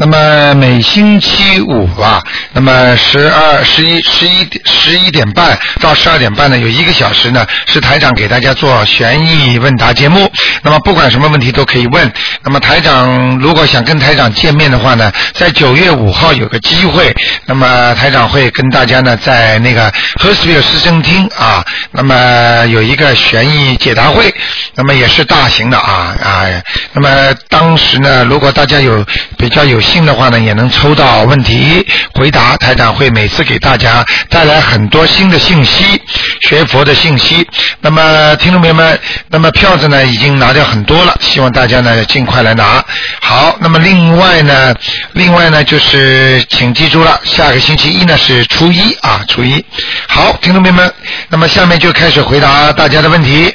[0.00, 10.30] 那么每星期五啊，那么十二、十一、十一点、十一点半到十二点半呢，有一个小时呢，是台长给大家做悬疑问答节目。
[10.62, 12.12] 那么不管什么问题都可以问。
[12.44, 17.12] 那么台长如果想跟台长见面的话呢，在九月五号有个机会，
[17.46, 24.32] 那么台长会跟大家呢在那个 h e r s v i l l e 市政厅啊，那么有一个悬疑解答会，
[24.76, 26.46] 那么也是大型的啊啊，
[26.92, 29.04] 那么当时呢，如果大家有
[29.36, 31.84] 比较有信的话呢，也能抽到问题
[32.14, 36.00] 回答，台长会每次给大家带来很多新的信息，
[36.42, 37.44] 学佛的信息。
[37.80, 42.84] 那么听众朋友们，那么票子呢已经拿掉很多了，希望大家呢尽快来拿。
[43.20, 44.74] 好，那么另外呢，
[45.14, 49.64] 另外呢就是请记住了，下个星期一呢是初一啊，初一。
[50.06, 50.94] 好，听众朋友们，
[51.30, 53.52] 那么下面就开始回答大家的问题。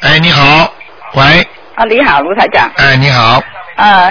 [0.00, 0.72] 哎，你好，
[1.14, 2.70] 喂，啊，你好，卢台长。
[2.76, 3.42] 哎，你好，
[3.76, 4.10] 啊，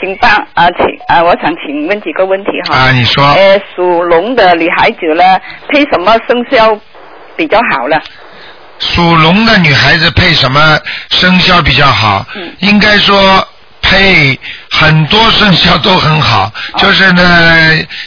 [0.00, 2.76] 请帮啊，请啊，我想请问几个问题哈。
[2.76, 5.22] 啊，你说，呃，属龙的女孩子呢，
[5.68, 6.76] 配什么生肖
[7.36, 7.96] 比较好呢？
[8.80, 10.78] 属龙的女孩子配什么
[11.10, 12.26] 生肖比较好？
[12.34, 13.46] 嗯应该说
[13.80, 14.38] 配
[14.78, 17.22] 很多生肖都很好，就是呢，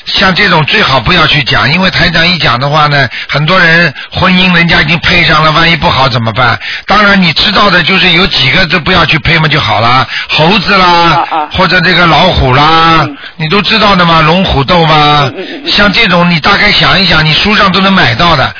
[0.06, 6.60] 像这种最好不要去讲，因为台长一讲的话呢，很多人婚姻人家已经配上了，万一不好怎么办？
[6.86, 15.32] 当然你知道的就是有几个就不要去配嘛就好了，猴子啦，或者这个老虎啦，嗯你都知道的嘛，龙虎斗嘛，
[15.66, 18.56] 像这种你大概想一想，你书上都能买到的。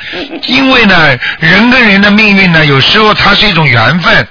[0.46, 4.26] 因为呢，人跟人的命运呢，有时候它是一种缘分。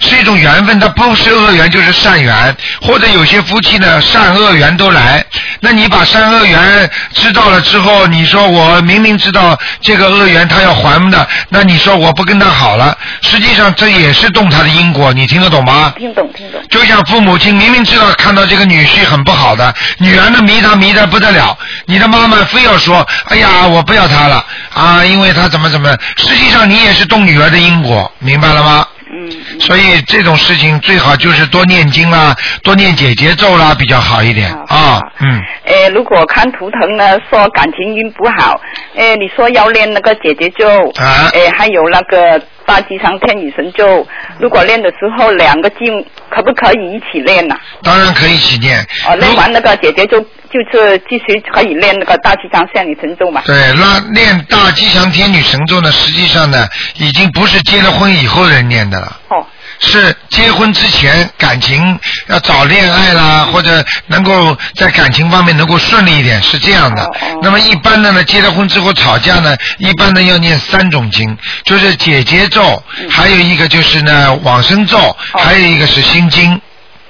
[0.00, 5.24] 是一种缘分，它不是恶缘就是善缘，或者有些夫妻呢，善恶缘都来。
[5.60, 15.92] 那你把善恶缘知道了之后，你说我明明知道这个恶缘他要还的，那你说我不跟他好了，实际上这也是动他的因果，你听得懂吗？
[15.96, 16.60] 听懂听懂。
[16.70, 28.86] 就像父母亲明明知道看到这个女婿很不好的，女儿呢迷他迷得不得了，你的妈妈非要说，哎呀，我不要他了啊，因为他怎么怎么，实际上你也是动女儿的因果，明白了吗？
[29.12, 29.60] 嗯嗯。
[29.60, 35.02] 所以这种事情最好就是多念经啦，多念解结咒啦，比较好一点啊好。
[35.20, 38.60] 嗯，呃，如果看图腾呢，说感情运不好，
[38.94, 44.06] 呃，你说要练那个姐姐咒，啊呃，还有那个大吉祥天女神咒，
[44.38, 48.78] 如果练的时候两个经可不可以一起练呢、当然可以一起练。
[49.08, 53.42] 哦，练完那个姐姐咒，就是继续可以练那个大吉祥天女神咒嘛？
[53.44, 56.66] 对，那练大吉祥天女神咒呢，实际上呢，
[56.96, 59.20] 已经不是结了婚以后人念的了。
[59.28, 59.46] 哦，
[59.78, 61.98] 是结婚之前感情
[62.28, 67.10] 要早恋爱啦，或者能够在感情方面能够顺利一点，是这样的。
[67.42, 76.58] 那么一般的呢，结了婚之后吵架呢，一般呢要念三种经，就是解结咒，嗯还有一个就是呢往生咒，哦还有一个是心经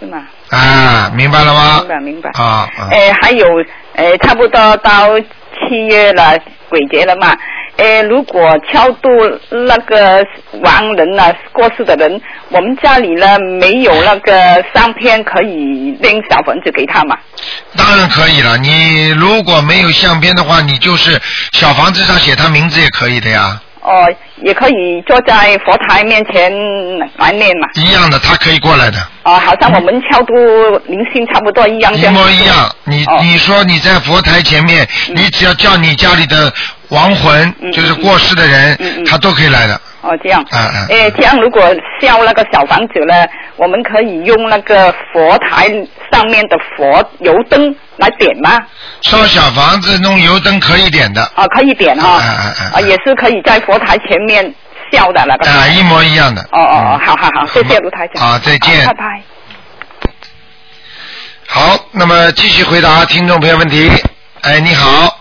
[0.01, 0.19] 是吗？
[0.51, 1.89] 啊，明白了吗明？
[1.89, 2.31] 白明白。
[2.35, 3.47] 啊哎，呃，还有
[3.95, 6.39] 呃，差不多到七月了，
[6.69, 7.37] 鬼节了嘛。
[7.77, 9.09] 呃，如果超度
[9.51, 10.25] 那个
[10.65, 14.33] 亡人呢、过世的人，我们家里呢没有那个
[14.75, 17.17] 相片可以拎小房子给他嘛？
[17.77, 18.57] 当然可以了。
[18.59, 21.21] 你如果没有相片的话，你就是
[21.53, 24.07] 小房子上写他名字也可以的呀，哦，
[24.43, 26.53] 也可以坐在佛台面前
[27.17, 27.67] 来念嘛。
[27.75, 28.99] 一样的，他可以过来的。
[29.25, 30.35] 哦，好像我们超度
[30.87, 31.95] 灵性差不多一样。
[31.95, 32.71] 一模一样。
[32.85, 36.53] 你、哦你说你在佛台前面，嗯你只要叫你家里的
[36.89, 39.81] 亡魂，嗯就是过世的人，他都可以来的。
[40.01, 40.45] 哦，这样。
[40.53, 41.63] 嗯嗯诶，这样如果
[42.01, 43.27] 烧那个小房子呢，
[43.57, 45.69] 我们可以用那个佛台
[46.11, 48.59] 上面的佛油灯来点吗？
[49.03, 54.55] 烧小房子弄油灯可以点的，啊，可以点哈、嗯嗯嗯啊，也是可以在佛台前面
[54.93, 55.51] 烧的那个。
[55.51, 56.41] 啊、一模一样的。
[56.53, 58.27] 哦哦哦嗯，好好好，谢谢卢台长。
[58.27, 58.95] 啊，再见拜。
[58.95, 59.23] 拜。
[61.49, 63.91] 好，那么继续回答听众朋友问题。
[64.43, 65.18] 哎，你好，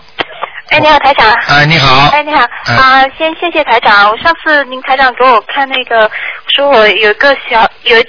[0.70, 1.32] 哎，你好，台长。
[1.48, 4.10] 哎，你好，哎，你好哎啊、先谢谢台长。
[4.10, 6.10] 我上次您台长给我看那个，
[6.54, 8.02] 说我有一个小有一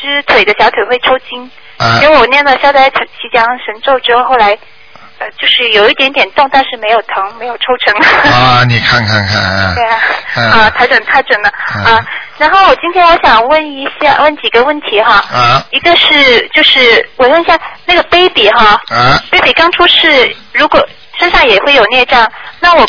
[0.00, 2.98] 只腿的小腿会抽筋，啊因为我念了消灾吉
[3.32, 4.56] 祥神咒之后，后来
[5.18, 7.94] 呃就是有一点点动，但是没有疼，没有抽成。
[8.32, 9.98] 啊，你看看看啊， 对啊，
[10.36, 12.06] 嗯啊，台长太准了嗯啊！
[12.38, 15.22] 然后我今天我想问一下，问几个问题哈。
[15.30, 20.80] 啊一个是就是我问一下那个 baby 哈啊，，baby 刚出世，如果
[21.18, 22.30] 身上也会有孽障，
[22.60, 22.86] 那我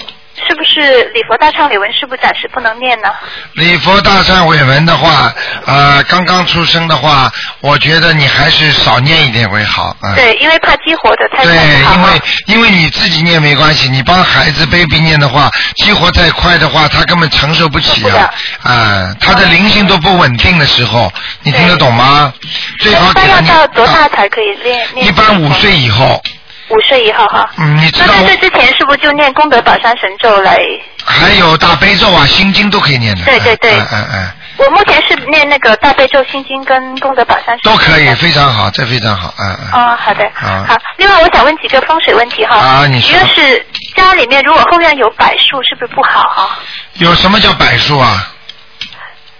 [0.48, 3.10] 是不是礼佛大忏悔文是不是暂时不能念呢？
[3.56, 5.34] 礼佛大忏悔文的话，
[5.66, 7.30] 呃，刚刚出生的话，
[7.60, 9.94] 我觉得你还是少念一点为好。
[10.02, 12.14] 嗯、对，因为怕激活的太对，快不好哈
[12.46, 18.34] 因为因为你自己念没关系，你帮孩子 baby 念的话，激活太快的话，他根本承受不起啊了！
[18.72, 21.12] 啊，他的灵性都不稳定的时候，
[21.44, 22.32] 你听得懂吗？
[22.80, 24.88] 最好一般要给他念到多大啊才可以练？
[24.94, 26.24] 念一般五岁以后，
[26.70, 27.50] 五岁以后哈。
[27.58, 30.58] 嗯，你知道那在这之前是不是就念功德宝山神咒来？
[31.04, 33.24] 还有大悲咒啊、心经都可以念的。
[33.26, 37.72] 对对对嗯嗯嗯，我目前是念那个大悲咒、心经跟功德宝山神咒。
[37.72, 39.72] 都可以，非常好，这非常好，嗯嗯。
[39.74, 40.78] 哦，好的，好好。
[40.98, 42.58] 另外，我想问几个风水问题哈。
[42.58, 46.60] 啊你说一个是家里面如果后院有柏树，是不是不好哈？
[46.96, 48.32] 有什么叫柏树啊？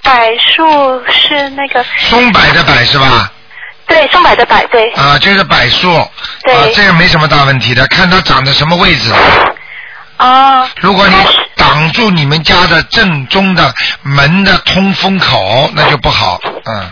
[0.02, 3.32] 柏树是那个松柏的柏是吧？
[3.90, 4.90] 对松柏的柏对。
[4.94, 5.92] 啊，就是柏树。
[6.44, 9.12] 对啊，这个没什么大问题的，看它长在什么位置。
[10.18, 10.68] 哦。
[10.80, 11.16] 如果你
[11.56, 16.40] 挡住你们家的正中的门的通风口，那就不好。
[16.66, 16.92] 嗯，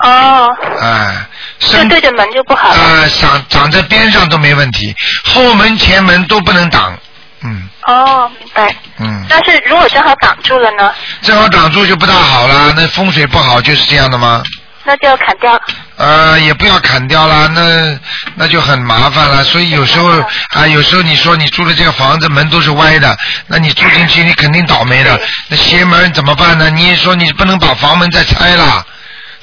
[0.00, 0.48] 哦，
[0.80, 1.26] 哎，
[1.58, 2.76] 就生对着门就不好啊。
[2.78, 6.96] 呃长长在边上都没问题，后门前门都不能挡。
[7.44, 8.74] 嗯哦，明白。
[8.98, 12.72] 嗯，但是如果正好挡住了呢，正好挡住就不大好了。
[12.76, 14.42] 那风水不好就是这样的吗？
[14.84, 15.60] 那就要砍掉。
[15.96, 17.98] 呃，也不要砍掉了，那
[18.34, 19.44] 那就很麻烦了。
[19.44, 20.08] 所以有时候
[20.54, 25.20] 啊，有时候你说你住的这个房子门都是歪的，那你住进去你肯定倒霉的。
[25.48, 26.70] 那邪门怎么办呢？
[26.70, 28.84] 你也说你不能把房门再拆了。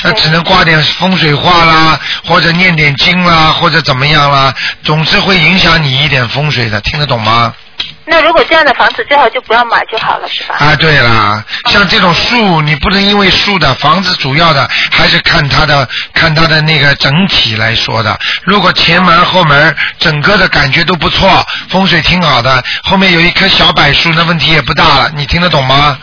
[0.02, 7.54] 那只能挂点风水画啦，或者念点经啦，或者怎么样啦，总是会影响你一点风水的，听得懂吗？
[8.10, 10.56] 那如果这样的房子最好就不要买就好了，是吧？
[10.58, 18.18] 啊，对了，像这种树，你不能因为树的房子主要的还是看它的看它的那个整体来说的。
[18.44, 25.12] 如果前门后门整个的感觉都不错，风水挺好的，后面有一棵小柏树，那问题也不大了。
[25.16, 25.98] 你听得懂吗？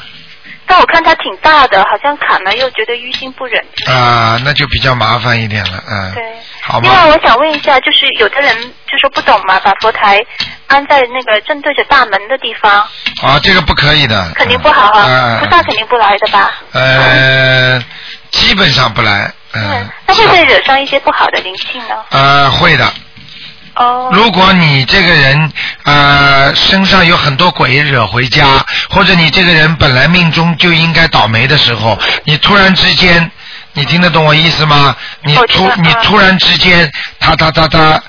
[0.67, 3.65] 但我看它挺大的，好像砍了又觉得于心不忍。
[3.87, 6.13] 啊，那就比较麻烦一点了，嗯。
[6.15, 6.23] 对。
[6.61, 8.57] 好另外，我想问一下，就是有的人
[8.91, 10.19] 就说不懂嘛，把佛台
[10.67, 12.85] 安在那个正对着大门的地方，
[13.23, 14.33] 啊，这个不可以的。
[14.35, 16.53] 肯定不好嗯啊，菩萨肯定不来的吧？
[16.73, 17.81] 呃，
[18.33, 19.89] 基本上不来，嗯。
[20.07, 21.95] 那会不会惹上一些不好的灵性呢？
[22.11, 22.93] 呃，会的。
[23.77, 24.11] 哦。
[24.13, 25.53] 如果你这个人
[25.85, 33.31] 呃身上有很多鬼惹回家，或者你这个人本来命中就应该倒霉的时候，你突然之间，
[33.73, 34.97] 你听得懂我意思吗？
[35.23, 36.91] 你突你突然之间，
[37.21, 38.03] 他他他他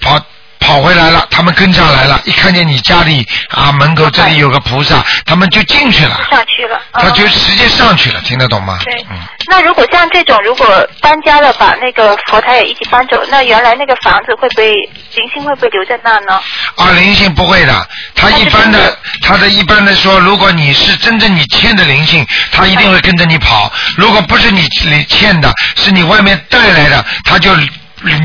[0.00, 0.20] 跑。
[0.64, 6.80] 跑回来了，他们跟上来了，一看见你家里啊门口这里有个菩萨，他们就进去了，上去了。
[6.94, 8.78] 他就哦直接上去了，听得懂吗？
[8.82, 9.16] 对嗯，
[9.46, 10.66] 那如果像这种，如果
[11.02, 16.40] 搬家了，把那个佛台也一起搬走，那原来那个房子会不会灵性会不会留在那呢？
[16.76, 27.50] 啊，灵性不会的，他一般的，他的一般的说，如果你是真正你欠的灵性，他一定会跟着你跑；如果不是你你欠的，是你外面带来的，他就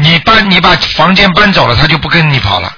[0.02, 2.76] 你搬你把房间搬走了，他就不跟你跑了。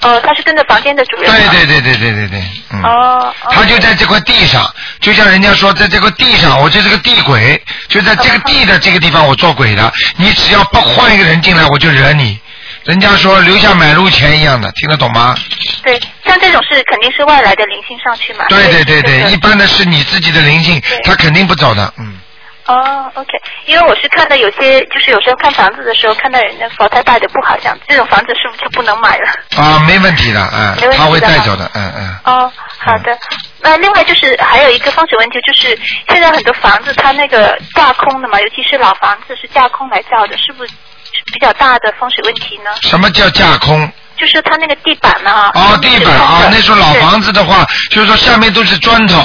[0.00, 1.30] 哦，他是跟着房间的主人。
[1.30, 2.82] 对对对对对对对，嗯。
[2.82, 3.34] 哦。
[3.44, 4.70] 哦他就在这块地上，
[5.00, 9.90] 就像人家说，在这个地上，我就是个地鬼，就在这个地的这个地方我做鬼的。
[10.16, 12.38] 你只要不换一个人进来，我就惹你。
[12.84, 15.34] 人家说留下买路钱一样的，听得懂吗？
[15.82, 18.44] 对，像这种是肯定是外来的灵性上去嘛。
[18.50, 22.18] 对对对对，一般的是你自己的灵性，他肯定不走的，嗯。
[22.66, 23.28] 哦，OK，
[23.66, 29.30] 因为我是看到有些，就是有时候看房子的时候，看到人家佛台摆的不好，像这种房子是不是就不能买了？
[29.62, 32.18] 啊，没问题的，嗯 没问，题的他会带走的，嗯嗯。
[32.24, 33.16] 哦，好的。
[33.60, 35.78] 那另外就是还有一个风水问题，就是
[36.08, 40.72] 现在很多房子它那个架空的嘛，尤其是老房子是架空来造的，是不是
[41.32, 42.70] 比较大的风水问题呢？
[42.82, 43.90] 什么叫架空？
[44.16, 45.50] 就是它那个地板呢？
[45.54, 49.20] 哦，地板啊，那时候老房子子的话，就是说下面都是砖头，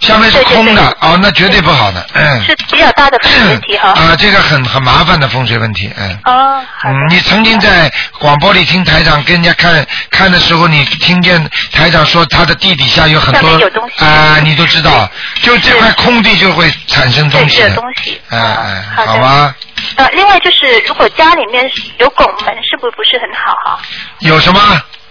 [0.00, 0.96] 下面是空的。
[1.00, 2.44] 哦，那绝对不好的，嗯。
[2.44, 3.90] 是比较大的风水问题哈。
[3.90, 6.18] 啊，这个很很麻烦的风水问题，嗯。
[6.24, 14.04] 哦，嗯，你曾经在广播里听台长跟人家看看的时候，你听见台长说他的地底下有很多面有东西。
[14.04, 15.08] 啊、你都知道，
[15.42, 17.70] 就这块空地就会产生东西是。
[17.74, 18.20] 东西。
[18.30, 19.12] 哎哎，好的。
[19.12, 19.54] 好吧，
[19.96, 23.78] 呃，另外就是如果家里面有拱门，是不是不是很好哈？
[24.20, 24.60] 有什么？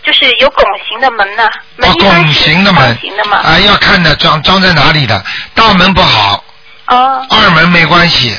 [0.10, 3.38] 就是有拱形的门呢、门哦，拱形的门方形的嘛。
[3.38, 5.24] 啊，要看的装装在哪里的，
[5.54, 6.44] 大门不好，
[6.88, 8.36] 哦二门没关系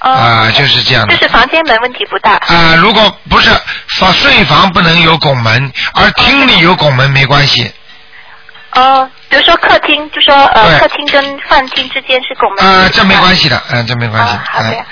[0.00, 0.10] 哦。
[0.10, 1.22] 啊，就是这样的就。
[1.22, 2.36] 是房间门问题不大。
[2.36, 3.50] 啊，如果不是
[3.98, 7.70] 房睡房不能有拱门，而厅里有拱门没关系。
[8.72, 12.64] 哦，比如说客厅，就说呃客厅跟饭厅之间是拱门。
[12.66, 14.32] 啊，这没关系的，嗯、这没关系。
[14.32, 14.84] 哦好的嗯。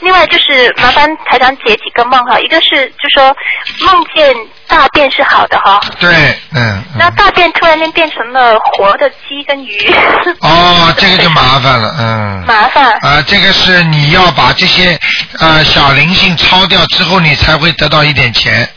[0.00, 3.34] 另外就是麻烦台长解几个梦哈，一个是就说
[3.80, 4.32] 梦见
[4.68, 5.80] 大便是好的哈。
[5.98, 6.10] 对，
[6.54, 6.82] 嗯。
[6.98, 9.76] 那大便突然间变成了活的鸡跟鱼。
[10.40, 12.44] 哦，这个就麻烦了，嗯。
[12.46, 12.92] 麻烦。
[13.02, 14.98] 啊，这个是你要把这些
[15.38, 18.68] 呃小灵性抄掉之后，你才会得到一点钱。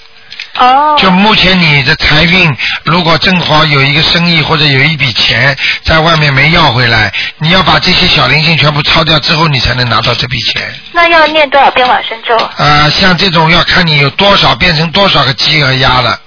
[0.59, 0.95] 哦。
[0.97, 10.73] 就目前你的财运，如果正好有一个生意或者有一笔钱在外面没要回来，你要把这些小零星全部抄掉之后，你才能拿到这笔钱。
[10.91, 12.35] 那要念多少遍往生咒？
[12.57, 16.19] 啊，像这种要看你有多少变成多少个鸡和鸭了。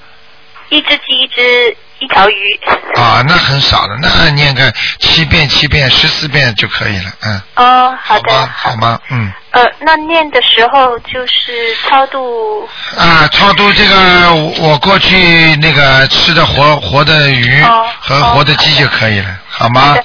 [0.71, 2.61] 一只鸡，一只一条鱼。
[2.97, 7.43] 啊，那很少的，那念个七遍、七遍、十四遍就可以了，嗯。
[7.57, 8.35] 哦，好的。
[8.35, 8.51] 好吗？
[8.55, 9.01] 好吗？
[9.11, 9.33] 嗯。
[9.53, 12.69] 呃，那念的时候就是超度。
[12.97, 17.63] 啊，超度这个，我过去那个吃的活活的鱼
[18.01, 19.97] 和活的鸡就可以了，好吗？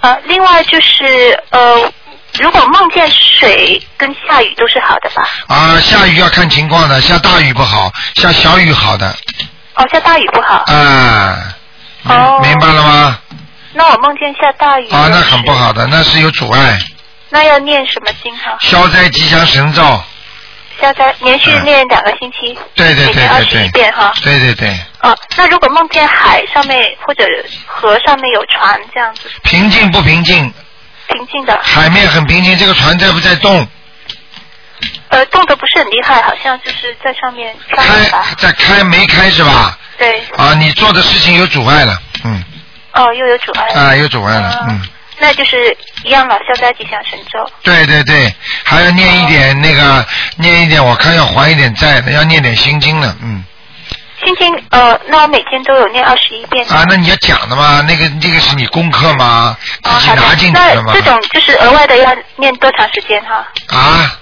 [0.00, 1.92] 呃，另外就是呃，
[2.38, 5.22] 如果梦见水跟下雨都是好的吧？
[5.46, 9.14] 啊，下雨要看情况的，下大雨不好，下小雨好的。
[9.76, 10.64] 哦，下大雨不好。
[10.66, 11.54] 啊。
[12.04, 12.40] 哦。
[12.42, 13.18] 明白了吗？
[13.72, 14.88] 那我梦见下大雨。
[14.90, 16.78] 啊，那很不好的，那是有阻碍。
[17.28, 18.56] 那要念什么经哈？
[18.60, 19.82] 消灾吉祥神咒。
[20.80, 22.58] 消灾，连续念两个星期。
[22.74, 23.26] 对对对对对。
[23.28, 24.12] 二十一遍哈。
[24.22, 24.78] 对对对。
[25.02, 27.24] 哦，那如果梦见海上面或者
[27.66, 29.30] 河上面有船这样子。
[29.42, 30.52] 平静不平静？
[31.08, 31.58] 平静的。
[31.62, 33.66] 海面很平静，这个船在不在动？
[35.08, 37.84] 呃，动的不是很厉害，好像就是在上面开，
[38.38, 39.78] 在开没开是吧？
[39.96, 40.22] 对。
[40.36, 42.44] 啊，你做的事情有阻碍了，嗯。
[42.92, 43.80] 哦，又有阻碍了。
[43.80, 44.80] 啊，有阻碍了，嗯。
[45.18, 47.50] 那就是一样了，消灾吉祥神咒。
[47.62, 50.04] 对对对，还要念一点那个，
[50.36, 53.42] 念一点，我看要还一点债的，要念点心经了，嗯。
[54.24, 56.66] 心经呃，那我每天都有念二十一遍。
[56.68, 59.56] 啊，那你要讲的嘛，那个那个是你功课吗？
[59.82, 60.92] 自己拿进去的吗？
[60.94, 63.46] 那这种就是额外的要念多长时间哈？
[63.68, 64.18] 啊。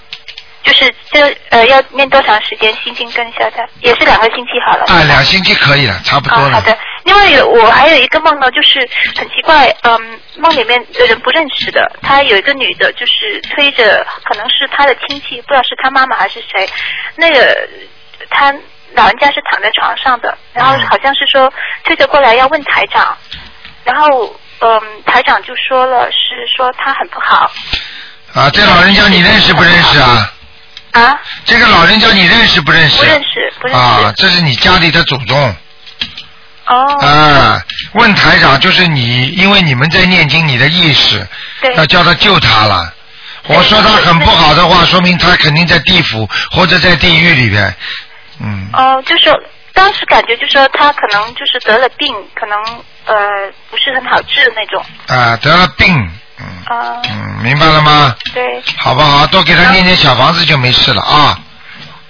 [0.65, 2.73] 就是这呃要念多长时间？
[2.83, 4.83] 心经跟消灾也是两个星期好了。
[4.87, 6.55] 啊，两星期可以了，差不多了。
[6.55, 6.77] 好的。
[7.03, 8.79] 另外有我还有一个梦呢，就是
[9.15, 16.67] 很奇怪，嗯，梦里面的人不认识的，他有一个女的，就是推着，可能是他的亲戚，不知道是他妈妈还是谁，
[17.15, 17.69] 那个
[18.31, 18.51] 他
[18.95, 21.51] 老人家是躺在床上的，然后好像是说
[21.83, 23.15] 推着过来要问台长，
[23.83, 27.51] 然后嗯台长就说了是说他很不好。
[28.33, 30.31] 啊，这老人家你认识不认识啊？
[30.95, 31.19] 啊？
[31.43, 32.97] 这个老人家你认识不认识？
[32.97, 33.81] 不认识，不认识。
[33.81, 35.55] 啊，这是你家里的祖宗。
[36.67, 37.05] 哦。
[37.05, 37.61] 啊，
[37.93, 41.27] 问台长就是你，因为你们在念经，你的意识
[41.75, 42.93] 要叫他救他了。
[43.47, 47.75] 我说他很不好的话，说明他肯定在地府或者在地狱里边。
[48.39, 48.69] 嗯。
[48.71, 49.29] 哦，就是
[49.73, 52.57] 当时感觉，就说他可能就是得了病，可能
[53.05, 53.15] 呃
[53.69, 54.85] 不是很好治那种。
[55.07, 56.09] 啊，得了病。
[56.39, 56.45] 嗯。
[56.65, 57.01] 啊。
[57.09, 58.15] 嗯，明白了吗？
[58.33, 58.63] 对。
[58.77, 59.25] 好不好？
[59.27, 61.39] 多给他念念小房子就没事了啊。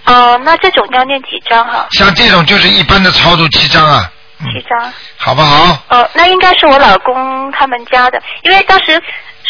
[0.06, 1.88] 哦，那这种要念几张哈？
[1.92, 4.10] 像这种就是一般的超度七张啊。
[4.40, 4.94] 七张。
[5.18, 5.78] 好不好？
[5.90, 9.02] 哦，那应该是我老公他们家的，因为当时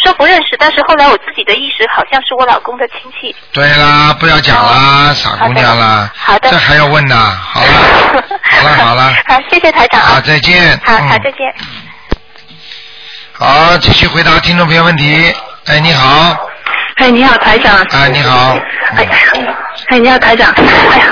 [0.04, 3.36] 说不认识，但是后来我自己的意识好像是我老公的亲戚。
[3.52, 6.10] 对啦，不要讲啦，傻姑娘啦。
[6.16, 6.50] 好的。
[6.50, 7.16] 这还要问呢？
[7.16, 7.68] 好了，
[8.44, 9.14] 好了，好了。
[9.28, 10.08] 好，谢谢台长啊。
[10.16, 10.80] 好，再见。
[10.86, 11.54] 好好，再见。
[13.38, 15.34] 好，继续回答听众朋友问题。
[15.66, 16.38] 哎，你好。
[16.96, 17.86] 哎，你好，台长。
[17.92, 18.58] 哎，你好。
[18.96, 19.06] 哎，
[19.90, 20.54] 哎，你好，台长。
[20.56, 21.06] 哎呀，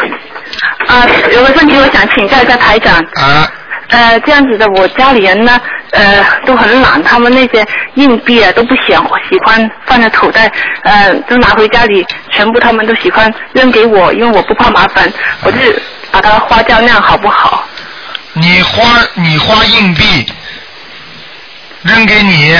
[0.87, 2.95] 啊，有个问题我想请教一下台长。
[3.15, 3.51] 啊。
[3.89, 5.59] 呃，这样子的，我家里人呢，
[5.91, 8.81] 呃，都很懒，他们那些硬币啊都不喜
[9.29, 10.49] 喜欢放在口袋，
[10.83, 15.11] 呃，都拿回家里，全部他们都喜欢扔给我，因为我不怕麻烦，
[15.43, 15.57] 我就
[16.09, 17.65] 把它花掉，那样好不好？
[18.35, 18.81] 你花
[19.15, 20.25] 你花硬币
[21.83, 22.57] 扔给你，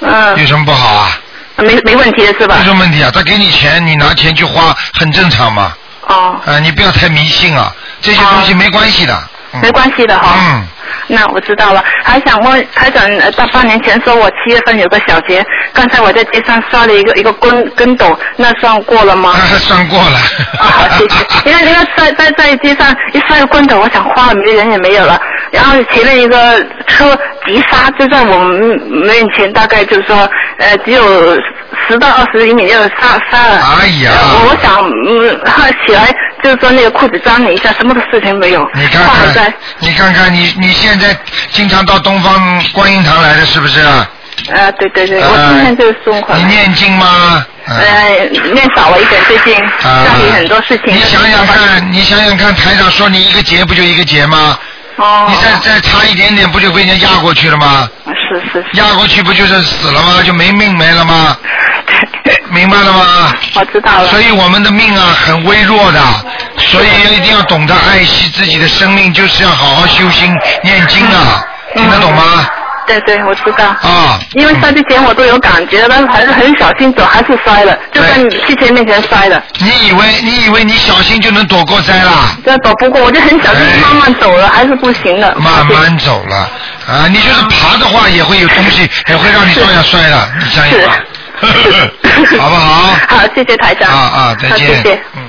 [0.00, 1.20] 嗯，有什么不好啊？
[1.56, 2.56] 没没问题的是吧？
[2.58, 5.72] 没什么问题啊，他给你钱，你拿钱去花，很正常嘛。
[6.08, 6.40] 哦。
[6.44, 9.28] 啊，你不要太迷信啊，这些东西没关系的。
[9.62, 10.34] 没关系的哈。
[10.36, 10.66] 嗯。
[11.06, 19.34] 那我知道了，还想问台长，到半年前说我七月份有个小节，刚才我在街上摔了一个一个跟跟斗，那算过了吗？
[19.58, 20.16] 算过了。
[20.58, 21.26] 啊，好谢谢。
[21.50, 25.20] 因为因为在在在街上一摔个跟斗，我想花了没人也没有了，
[25.50, 30.16] 然后前面一个车急刹就在我们面前，大概就是说
[30.58, 31.34] 呃只有
[31.86, 33.60] 十到二十厘米就刹刹了。
[33.80, 34.12] 哎呀！
[34.48, 38.68] 我想嗯，他起来就是说那个裤子脏了一下，什么的事情没有。
[38.74, 41.16] 你看看，你看看你你现在
[41.52, 43.80] 经常到东方观音堂来的是不是？
[43.80, 46.38] 啊，对对对，我今天就是送款。
[46.38, 47.46] 你念经吗？
[47.66, 50.94] 呃，念少了一点，最近家里很多事情。
[50.94, 54.58] 你想想看，你想想看，台长说你一个节不就一个节吗？
[54.96, 55.26] 哦。
[55.30, 57.88] 你再再差一点点，不就被人家压过去了吗？
[58.06, 58.78] 是是是。
[58.78, 60.22] 压过去不就是死了吗？
[60.22, 61.38] 就没命没了吗？
[62.50, 63.32] 明白了吗？
[63.54, 64.08] 我知道了。
[64.08, 66.00] 所以我们的命啊很微弱的，
[66.58, 71.44] 所以一定要懂得爱惜自己的生命，就是要好好修心念经啊，
[71.74, 72.46] 听得懂吗？
[72.86, 73.64] 对对，我知道。
[73.64, 79.42] 啊，因为摔之前我都有感觉，但是还是很小心走，还是摔了，就在你汽车面前摔的。
[79.58, 82.36] 你以为你以为你小心就能躲过灾啦？
[82.44, 85.34] 这躲不过，我就很小心，哎慢慢走了，还是不行的。
[85.38, 86.36] 慢慢走了
[86.86, 87.06] 啊！
[87.08, 90.92] 你就是爬的话，也会有东西，也会让你照样摔的，你相信吗？
[92.38, 92.94] 好不好？
[93.08, 93.90] 好，谢谢台长。
[93.90, 94.68] 啊啊，再好，见。
[94.68, 95.02] 谢谢。
[95.16, 95.23] 嗯。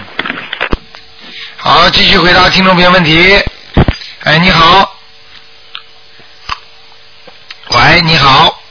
[1.67, 3.43] 好，继续回答听众朋友问题。
[4.19, 4.99] 哎，你好。
[7.71, 8.61] 喂，你好。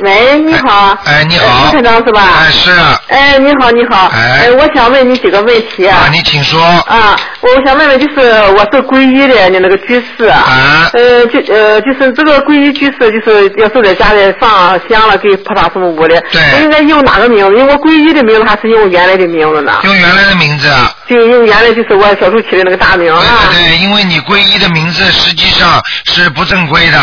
[0.00, 0.96] 喂，你好。
[1.04, 1.44] 哎，你好。
[1.46, 2.22] 呃副台长是吧？
[2.38, 3.00] 哎，是啊。
[3.08, 4.06] 哎，你好，你好。
[4.14, 6.04] 哎呃我想问你几个问题啊。
[6.04, 6.62] 啊，你请说。
[6.62, 10.38] 啊，我想问问，就是我是皈依的你那个居士啊。
[10.38, 16.20] 啊呃，就呃，就是这个皈依居士，就是要是在家里上香了，给菩萨什么屋的。
[16.30, 17.58] 对我应该用哪个名字？
[17.58, 19.80] 用我皈依的名字，还是用原来的名字呢？
[19.82, 20.92] 用原来的名字啊。
[21.08, 23.50] 就用原来就是我小时候起的那个大名对啊。
[23.50, 26.98] 对对，因为你皈依的名字实际上是不正规的。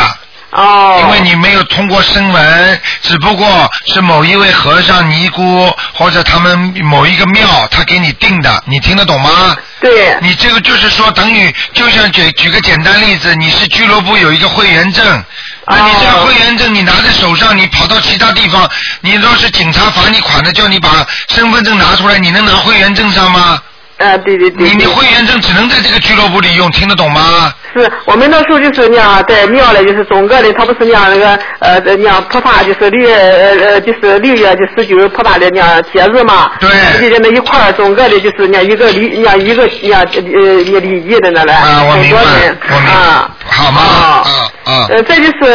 [0.51, 0.99] 哦。
[1.01, 9.55] 因为你没有通过声闻，只不过是某一位和尚、尼姑或者他们某一个庙他给你定的，你听得懂吗？
[9.79, 10.17] 对。
[10.21, 15.23] 你这个就是说，等于就像举举个简单例子，你是俱乐部有一个会员证，
[15.67, 18.69] 那你这个会员证你拿在手上，你跑到其他地方，
[19.01, 23.61] 你若是警察罚你款的，叫你把身份证拿出来，你能拿会员证上吗？
[23.97, 24.67] 啊，对对对。
[24.67, 27.53] 你你会员证只能在这个俱乐部里用，听得懂吗？
[27.73, 36.69] 是我们那时候就是那样在庙里，就是总个的，他不是那样那个呃那样菩萨就是六月呃呃就是六月就十九菩萨的那样节日嘛，对
[37.01, 43.81] 就在那一块儿总个的就是那一个礼那样一个那样呃礼仪的那来，啊，我很明白我明白啊。，好吗？
[43.81, 44.29] 啊啊
[44.65, 44.87] 啊。
[44.89, 45.51] 呃，再就是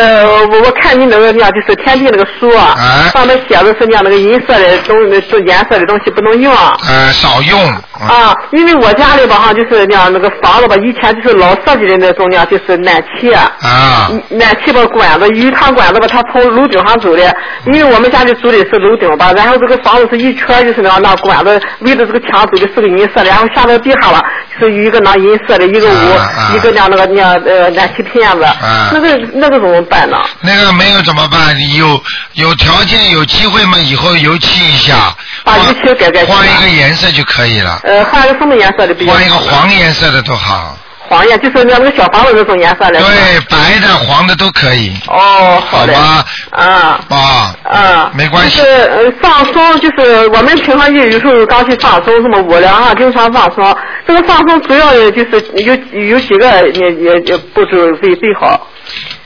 [0.50, 4.96] 我我看你那个那样就是天地那个书啊，哎上面写的是那样那个银色的东
[5.28, 6.52] 这颜色的东西不能用。
[6.52, 7.60] 呃，少用。
[8.00, 14.10] 啊，因为我家里吧哈，就是那样那个房子吧，以前就是老设计的那种那样，就是暖气啊，啊。
[14.30, 24.24] 暖气吧管子，鱼塘管子吧，它从楼顶上走的，因为我们家里住的是楼顶吧，然后这个房子是一圈就是那样那管子围着这个墙走的是个银色的，然后下到地下了
[24.58, 28.46] 是有一个那银色的一个屋，啊一个那样那个那样呃暖气片子，
[28.92, 30.16] 那个那个怎么办呢？
[30.40, 31.56] 那个没有怎么办？
[31.58, 32.02] 你有
[32.34, 33.78] 有条件有机会嘛？
[33.78, 39.18] 以后油漆一下，把油漆改改换一个颜色就可以了，呃，换一个什么颜色的比较好？
[39.18, 40.76] 换一个黄颜色的都好。
[41.08, 43.00] 黄颜，就是那个小房子那种颜色的。
[43.00, 44.96] 对，白的、黄的都可以。
[45.08, 45.92] 哦，好的。
[45.92, 46.24] 吧。
[46.50, 47.00] 啊。
[47.08, 47.54] 啊。
[47.64, 48.10] 啊。
[48.14, 53.76] 没关系就是呃放松，就是我们平常就有时候刚去放松，什么无聊啊，经常放松。
[54.06, 58.68] 这个放松主要就是有有几个也也也步骤最最好。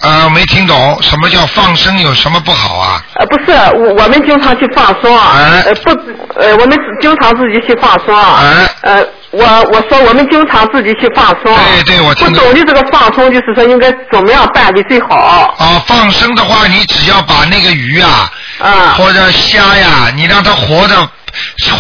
[0.01, 1.99] 呃，没听懂，什么叫放生？
[2.01, 3.03] 有什么不好啊？
[3.15, 5.91] 呃，不是，我我们经常去放松啊，呃不，
[6.39, 8.43] 呃我们经常自己去放松啊，
[8.83, 15.55] 呃我我说我们经常自己去放松，对对，我听不懂的这个放松，就是说应该怎么样办的最好。
[15.59, 21.09] 啊，放生的话，你只要把那个鱼啊，啊，或者虾呀，你让它活的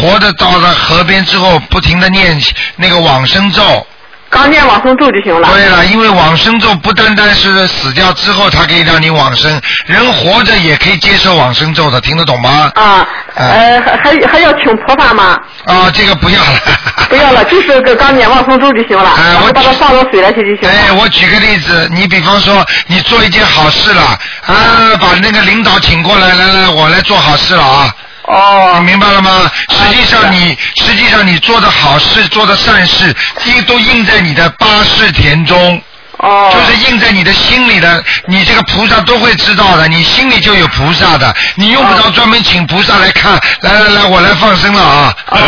[0.00, 2.40] 活着到了河边之后，不停的念
[2.76, 3.86] 那个往生咒。
[4.30, 5.48] 刚念往生咒就行了。
[5.52, 12.72] 对了，因为往生咒不单单是死掉之后，它可以让你往生，人活着也可以接受往生咒的，听得懂吗？
[12.74, 15.38] 啊，呃，还还还要请菩萨吗？
[15.66, 16.60] 啊，这个不要了。
[17.08, 20.70] 不要了，就是个刚念往生咒就行了，然后把它放到水里去就行了。
[20.70, 24.02] 哎，我举个例子，你比方说你做一件好事了，
[24.46, 27.94] 啊，把那个领导请过来，来来，我来做好事了啊。
[28.24, 28.76] 哦。
[28.78, 29.50] 你明白了吗？
[29.68, 35.82] 实际上你，实际上你做的好事、做的善事，印都印在你的八世田中。
[36.24, 36.50] 哦。
[36.52, 43.38] 就是印在你的心里的，你这个菩萨都会知道的，你心里就有菩萨的，你用不着专门请菩萨来看。
[43.60, 45.14] 来来来，我来放生了啊。
[45.26, 45.38] 啊，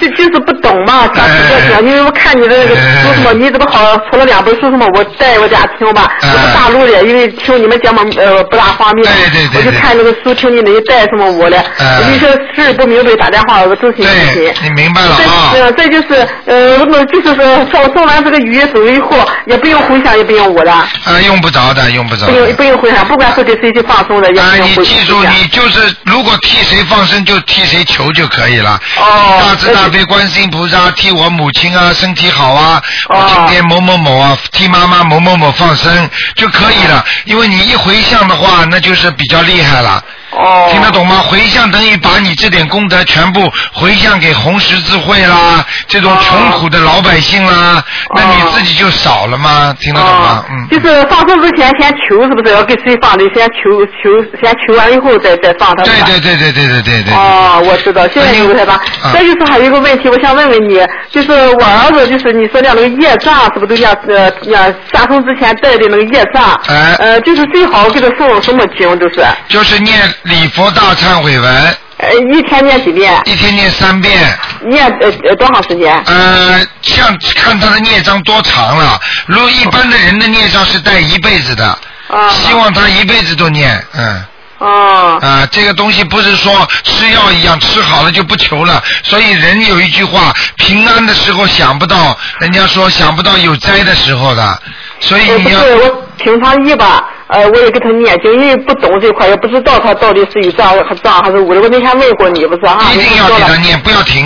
[0.00, 11.56] 就就是不懂嘛，想直接讲，因为我看你的那个书什么，你这不好除了两本书什么，我带我家听吧，我是大陆的，因为听你们节目呃不大方便，对对对我就看那个书，听你那一带什么我的，
[12.00, 14.52] 有些事不明白打电话我咨询咨询。
[14.62, 15.52] 你明白了啊？
[15.54, 20.88] 呃，再就是呃，我就是说送送完这个鱼走以后，也不用回想，也不用我的，啊，
[21.24, 28.78] 用不着的，用不着不用不用回想，不管是给谁去放松的，也啊，不用回你记住，你就是如果替谁放生，就替谁求就可以了。
[28.98, 29.40] 哦。
[29.40, 37.04] 大慈大悲观世音菩萨替我母亲啊身体好啊，哦我今天某某某啊替妈妈某某某放生就可以了。
[37.24, 40.02] 因为你一回向的话，那就是比较厉害了。
[40.32, 40.68] 哦。
[40.70, 41.16] 听得懂吗？
[41.28, 47.82] 回向等于把你这点功德全部回向给红十字会啦，这种穷苦的老百姓啦，
[48.14, 49.74] 那你自己就少了吗？
[49.80, 50.44] 听得懂吗？
[50.50, 50.68] 嗯。
[50.68, 53.24] 就是放生之前先求，是不是要给谁放的？
[53.34, 55.82] 先求求，先求完以后再再放它。
[55.84, 57.14] 对对对对对对对对。
[57.14, 58.80] 哦，我知道，谢谢你卢台长。
[59.12, 64.62] 再就是还有一个问题，我想问问你，就是我儿子，就是你说的那个业障，是不是都要呃要
[64.92, 66.60] 下生之前带的那个业障？
[66.68, 66.94] 哎。
[66.98, 69.24] 呃，就是最好给他送什么经，就是。
[69.48, 71.76] 就是念礼佛大忏悔文。
[71.98, 73.18] 呃，一天念几遍？
[73.24, 74.38] 一天念三遍。
[74.68, 75.96] 念呃呃多长时间？
[76.06, 79.00] 呃，像看他的孽障多长了。
[79.26, 81.66] 如果一般的人的孽障是带一辈子的，
[82.08, 82.28] 啊。
[82.28, 84.24] 希望他一辈子都念，嗯。
[84.58, 85.18] 哦。
[85.22, 88.82] 啊，这个东西不是说吃药一样，吃好了就不求了。
[89.04, 94.62] 所以人有一句话，平安的时候想不到，人家说想不到有灾的时候的，
[95.00, 95.60] 所以你要。
[95.60, 97.04] 不是，我平常一吧。
[97.28, 101.60] 呃，我也给他念经，因为不懂这块，也不知道他到底是有障还障还是无的。
[101.60, 102.78] 我那天问过你，不是啊？
[102.94, 104.24] 一定要给他念，不要停。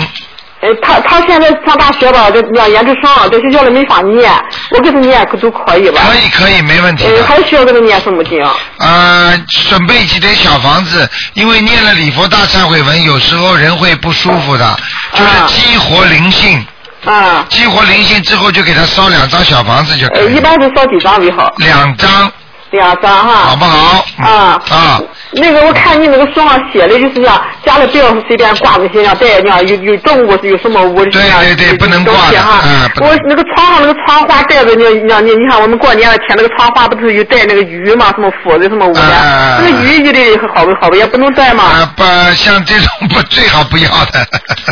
[0.61, 4.31] 呃，他他现在上大学吧，这念研究生，在学校里没法念，
[4.69, 5.99] 我给他念可都可以吧？
[6.07, 7.05] 可以可以，没问题。
[7.05, 8.39] 呃，还需要给他念什么经？
[8.77, 9.35] 呃，
[9.67, 14.77] 准备几间小房子，因为念了礼佛大忏悔文，有时候人会不舒服的，
[15.13, 16.63] 就是激活灵性。
[17.05, 17.43] 啊。
[17.49, 20.25] 激活灵性之后，就给他烧两张小房子就可以。
[20.25, 21.51] 呃，一般是烧几张为好？
[21.57, 22.31] 两张。
[22.71, 24.05] 两张哈，好不好？
[24.17, 24.61] 啊。
[24.69, 25.01] 啊，
[25.33, 32.61] 那个我看你那个书上写的，就是讲家里不要随便挂那些，像带那样有有动物有什么物的对对对，不能挂哈。
[32.99, 38.07] 我那个窗上那个窗花带着，你你你你看我们过年了贴那个窗花，不是有带那个鱼嘛？
[38.15, 39.01] 什么佛的什么物的？
[39.59, 41.63] 那个鱼一类好不好不也不能带嘛？
[41.63, 42.03] 啊，不
[42.35, 44.27] 像这种不最好不要的。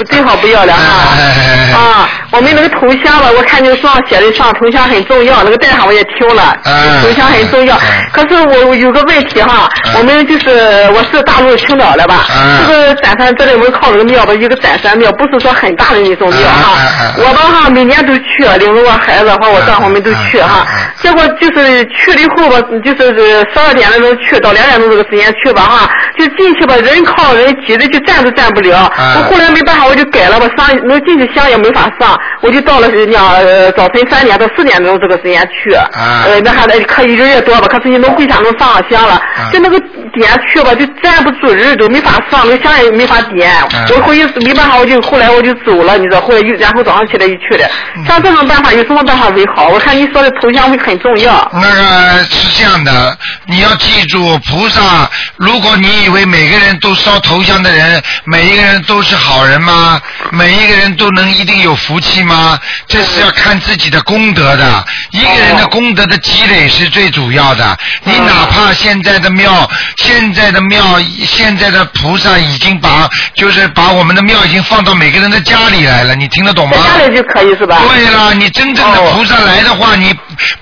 [0.06, 1.78] 最好不要了哈。
[1.78, 6.58] 啊，我们那个头像了，我看你书上写的上头像很重要，那个带上我也听了，
[7.02, 7.78] 头像很重要。
[8.12, 10.49] 可是我有个问题哈，我们就是
[10.94, 12.26] 我是大陆青岛的吧，
[12.68, 16.78] 这个展山这里我们靠这个庙吧，一个展山庙，不是说很大的那种庙哈。
[17.18, 20.66] 我吧哈每年都去，领着我孩子和我丈夫们都去哈。
[21.02, 23.16] 结果就是去了以后吧，就是
[23.54, 28.92] 十二点的时候去，到两点钟这个时间去吧哈，就进去吧，人靠人挤的就站都站不了。
[29.18, 35.74] 我后来没办法，我就改了吧，上能进去香也没法上，我就到了呃早晨三点到四点钟这个时间去。
[35.74, 38.10] 呃，那还得可以人也多吧，可是你能。
[38.20, 39.22] 跪下能上香了？
[39.54, 39.80] 就那个
[40.10, 43.52] 点去吧，就站不住人，都没法上，那个香也没法点。
[43.96, 47.70] 我回去没办法，我就后来我就走了，你知道，后来又然后早上起来又去的。
[48.08, 49.68] 像这种办法有什么办法为好？
[49.70, 51.50] 我看你说的头像会很重要。
[51.54, 60.02] 那个是这样的，你要记住，菩萨，如果你以为每个人都烧头像的人，每一个人都是好人吗？
[60.32, 62.60] 每一个人都能一定有福气吗？
[62.88, 64.86] 这是要看自己的功德的。
[65.12, 67.78] 一个人的功德的积累是最主要的。
[68.04, 69.70] 你哪怕现在的庙，
[70.02, 76.78] 现在的庙，现在的菩萨已经把，就是把我们的庙已经放到每个人的家里来了，你听得懂吗？
[76.78, 77.82] 家里就可以是吧？
[77.88, 80.14] 对了，你真正的菩萨来的话，你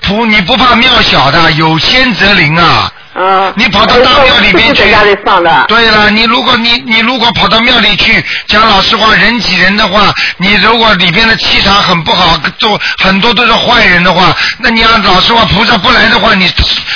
[0.02, 2.90] 菩你不怕庙小的，有仙则灵啊。
[3.20, 5.64] 嗯，你跑到大庙里面去，的。
[5.66, 16.48] 对了，你如果你你如果跑到庙里去讲老实话，人挤人的话，你如果里边的气场很不好，都很多都是坏人的话，那你要老实话，菩萨不来的话，你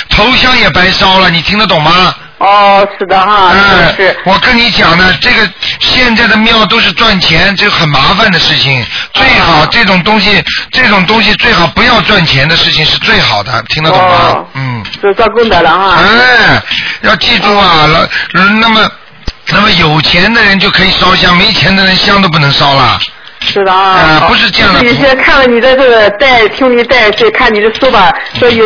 [0.09, 2.15] 头香也白烧了，你听得懂吗？
[2.39, 4.17] 哦，是的哈，嗯是。
[4.25, 8.85] 我跟你讲呢，这个现在的庙都是赚钱，这很麻烦的事情。
[9.13, 14.45] 最好这种东西，这种东西最好不要赚钱的事情是最好的，听得懂吗？
[14.55, 14.83] 嗯。
[15.01, 15.97] 是做功德了哈。
[15.97, 16.61] 哎，
[17.01, 18.91] 要记住啊，了，那么，
[19.47, 22.99] 那么有钱的人就可以烧香，没钱的人香都不能烧了。
[23.45, 24.83] 是的啊，不是这样的。
[24.83, 28.65] 有些看了你的这个带，听你带，再看你的书吧，说有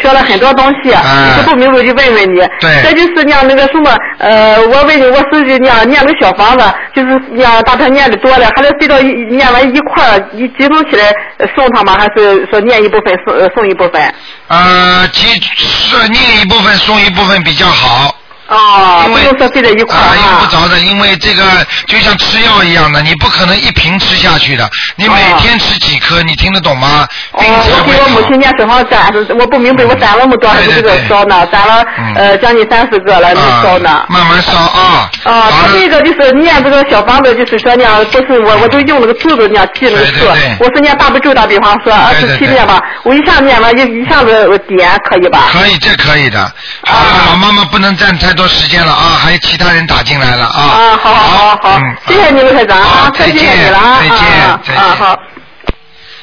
[0.00, 2.40] 学了很多东西，你不明白就问问你。
[2.60, 2.82] 对。
[2.82, 11.14] 这就是念那个什么，呃，我问你，我是念念个小房子，就是念大他念的多了，还是随到念完一块儿一集中起来
[11.54, 11.96] 送他吗？
[11.98, 14.14] 还是说念一部分送送一部分？
[14.48, 18.14] 呃，集是念一部分送一部分比较好。
[18.48, 21.42] 哦，因为用在一块啊，用不着的，因为这个
[21.86, 27.06] 就像吃药一样的，你不可能一瓶吃下去的，你每天吃几颗，你听得懂吗？
[27.32, 34.06] 哦，我给我母亲家正好攒，我不明白我攒那么多还是这个烧呢，攒了呃将近三十个了，没烧呢。
[34.08, 35.10] 慢慢烧啊。
[35.24, 40.24] 啊，他这个就是念这个小房子，就是说呢，不是我我就用那个柱子那样记那个数，
[40.60, 45.48] 我是念大悲咒，打比方说二十七遍吧，我一下念完一一下子点可以吧？
[45.52, 46.40] 可以，这可以的。
[46.40, 48.35] 啊，老妈妈不能站太。
[48.36, 50.60] 多时间了啊，还有其他人打进来了啊。
[50.60, 54.18] 啊，好好好好，谢谢你们台长啊，再见你了啊，再见
[54.64, 54.76] 再见。
[54.76, 55.18] 啊好。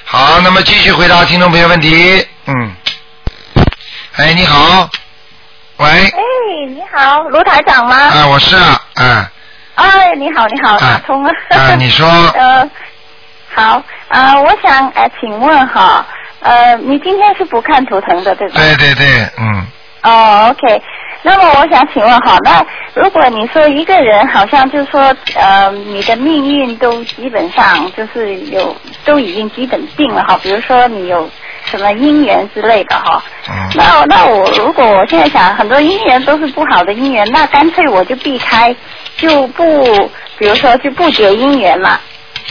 [0.05, 2.25] 好，那么继续回答听众朋友问题。
[2.45, 2.75] 嗯。
[4.17, 4.87] 哎，你好。
[5.77, 5.87] 喂。
[5.87, 6.19] 哎，
[6.69, 7.95] 你好，卢台长吗？
[7.95, 9.25] 啊，我是啊，嗯
[9.75, 11.31] 哎，你好，你好，打通了。
[11.49, 12.69] 啊，你说， 呃，
[13.55, 16.05] 好，呃，我想呃，请问哈，
[16.41, 18.53] 呃，你今天是不看图腾的对吧？
[18.55, 19.65] 对对对，嗯，
[20.03, 20.81] 哦，OK。
[21.25, 25.01] 那么我想请问哈，那如果你说一个人好像就是说，
[25.35, 31.29] 呃，你的命运都基本上就是有都已经基本定了哈，比如说你有
[31.63, 33.55] 什么姻缘之类的哈，嗯。
[33.75, 38.75] 那那我如果我现在想很多姻缘都是不好的姻缘，那干脆我就避开，
[39.15, 39.63] 就不，
[40.37, 41.99] 比如说就不结姻缘了。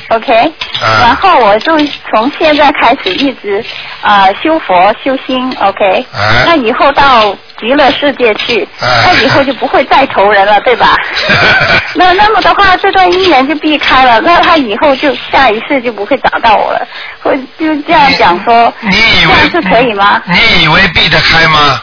[0.08, 0.32] OK，、
[0.80, 1.76] 然啊后我就
[2.10, 3.62] 从现在开始一直
[4.00, 6.44] 啊、呃修佛修心，OK，、哎。
[6.46, 10.96] 那以后到极乐世界去，哎那以后就不会再投人了，对吧？
[11.94, 16.86] 那那么的话，这段姻缘就避开了，那他以后就下一次就不会找到我了，
[17.22, 20.20] 会就这样讲说，你以这样是可以吗？
[20.26, 21.80] 你以为避得开吗？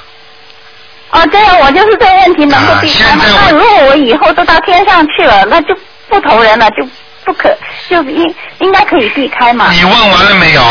[1.12, 3.24] 啊，这样我就是这个问题能够避开吗？
[3.26, 5.74] 那如果我以后都到天上去了，那就
[6.10, 6.86] 不投人了，就
[7.24, 7.50] 不可
[7.90, 9.72] 就应应该可以避开嘛？
[9.72, 10.62] 你问完了没有？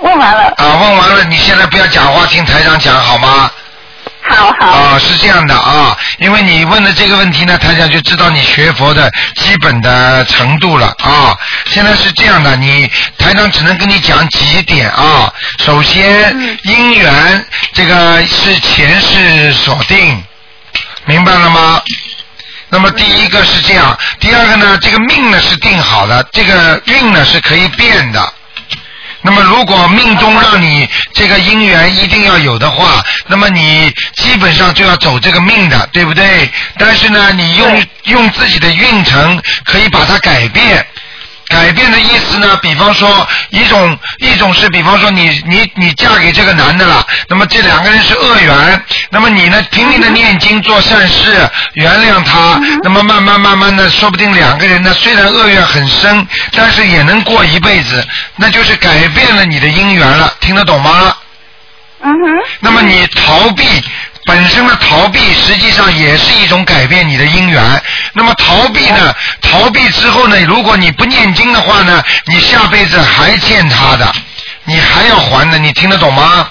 [0.00, 3.50] 问完了，啊，问完了，你现在不要讲话，听台长讲好吗？
[4.30, 4.66] 好好。
[4.66, 11.36] 啊，是这样的啊，因为你问的这个问题呢，台长就知道你学佛的基本的程度了啊。
[11.66, 15.32] 现在是这样的，你台长只能跟你讲几点啊。
[15.58, 20.22] 首先，姻缘这个是前世所定，
[21.06, 21.82] 明白了吗？
[22.70, 28.32] 那么第一个是这样，第二个呢，这个命呢是定好的，这个运呢是可以变的。
[29.28, 36.50] 那么如果命中让你这个姻缘一定要有的话，那么你基本上就要走这个命的，对不对？
[36.78, 40.86] 但是呢，你用用自己的运程可以把它改变。
[41.48, 58.06] 改变的意思呢，比方说一种一种是，比方说你你你嫁给这个男的了，那么这两个人是恶缘，那么你呢拼命的念经做善事，原谅他，那么慢慢慢慢的，说不定两个人呢虽然恶缘很深，但是也能过一辈子，
[58.36, 61.16] 那就是改变了你的姻缘了，听得懂吗？
[62.00, 62.28] 嗯哼。
[62.60, 63.64] 那么你逃避
[64.28, 67.82] 本身的逃避，实际上也是一种改变你的因缘。
[68.12, 69.14] 那么逃避呢？
[69.40, 70.38] 逃避之后呢？
[70.42, 74.12] 如果你不念经的话呢，你下辈子还欠他的，
[74.64, 76.46] 你还要还的，你听得懂吗？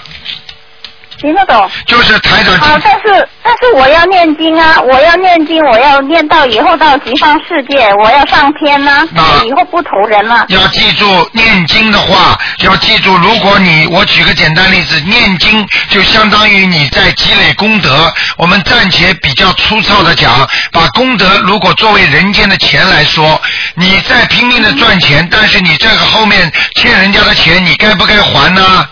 [1.20, 1.70] 听得懂。
[1.86, 10.46] 就是台长好，但是但是我要念经啊，我要念经，我要念到以后到极方世界，我要上天呢、啊以后不投人了。
[10.48, 18.12] 要记住，念经的话，要记住，如果你我举个简单例子，念经就相当于你在积累功德。
[18.36, 23.40] 我们暂且比较粗糙的讲，把功德如果作为人间的钱来说，
[23.74, 28.86] 你在拼命的赚钱，但是你这个后面欠人家的钱，你该不该还呢？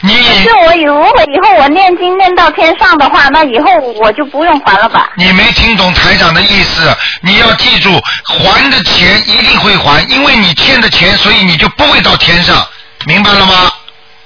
[0.00, 5.08] 你可是我以如果以后我念经念到天上的话，那以后我就不用还了吧？
[5.16, 7.90] 你没听懂台长的意思，你要记住，
[8.26, 12.66] 还的钱一定会还，因为你欠的钱，所以你就不会到天上，
[13.06, 13.72] 明白了吗？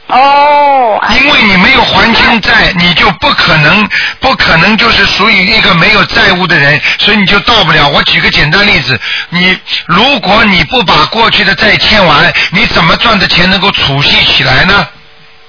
[0.08, 1.00] 哦。
[1.14, 3.88] 因为你没有还清债，你就不可能，
[4.20, 7.88] 不可能就是属于一个没有债务的人，所以你就到不了。
[7.88, 14.86] 我举个简单例子，你如果你不把过去的债欠完，你怎么赚的钱能够储蓄起来呢？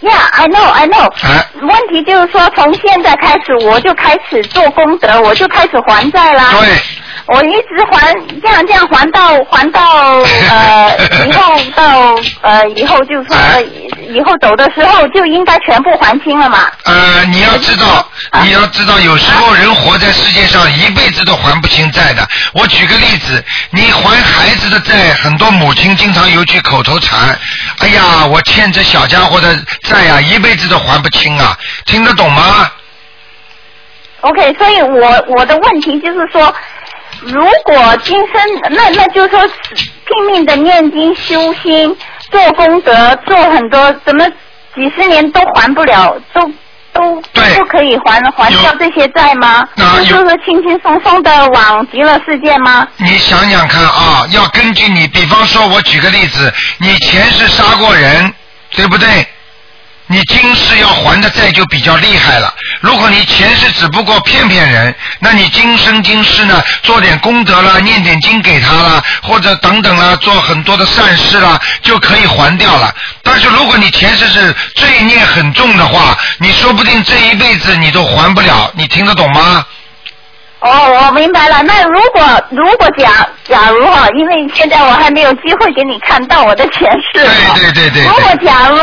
[0.02, 6.52] Yeah, I know, I know、啊问题就是说，从现在开始我就开始做功德，我就开始还债啦。
[6.62, 6.70] 对。
[7.32, 9.82] 我一直还，这样这样还到还到
[10.50, 13.36] 呃 以后到呃以后就是说、
[14.10, 16.70] 以后走的时候就应该全部还清了嘛。
[16.84, 18.08] 呃，你要知道，
[18.44, 22.28] 你要知道，有时候人活在世界上一辈子都还不清债的。
[22.54, 27.38] 我举个例子，你还孩子的债，很多母亲经常有句口头禅
[27.80, 32.70] ：“哎呀，我欠这小家伙的债呀、一辈子都还不清啊！”听得懂吗
[34.22, 36.54] ？OK，所以我我的问题就是说，
[37.22, 38.42] 如果今生
[38.72, 41.96] 那那就是说拼命的念经修心
[42.32, 44.28] 做功德做很多，怎么
[44.76, 46.42] 几十年都还不了，都
[46.94, 49.68] 都不可以还还掉这些债吗？
[49.76, 52.88] 那就是说轻轻松松的往极乐世界吗？
[52.98, 58.34] 你想想看啊，要根据你，比方说，我举个例子，你前世杀过人，
[58.72, 59.08] 对不对？
[60.12, 62.52] 你今世要还的债就比较厉害了。
[62.82, 72.92] 如果你前世只不过骗骗人，那你今生今世呢，做点功德啦，念点经给他啦，或者等等啦，做很多的善事啦，就可以还掉了。
[73.22, 78.72] 但是如果你前世是罪孽很重的话，你说不定这一辈子你都还不了。
[78.74, 79.64] 你听得懂吗？
[80.62, 80.70] 哦，
[81.08, 81.64] 我明白了。
[81.64, 87.14] 那如果如果假假如哈，因为现在我还没有机会给你看到我的前世。
[87.14, 87.24] 对
[87.56, 88.78] 对对对如果假如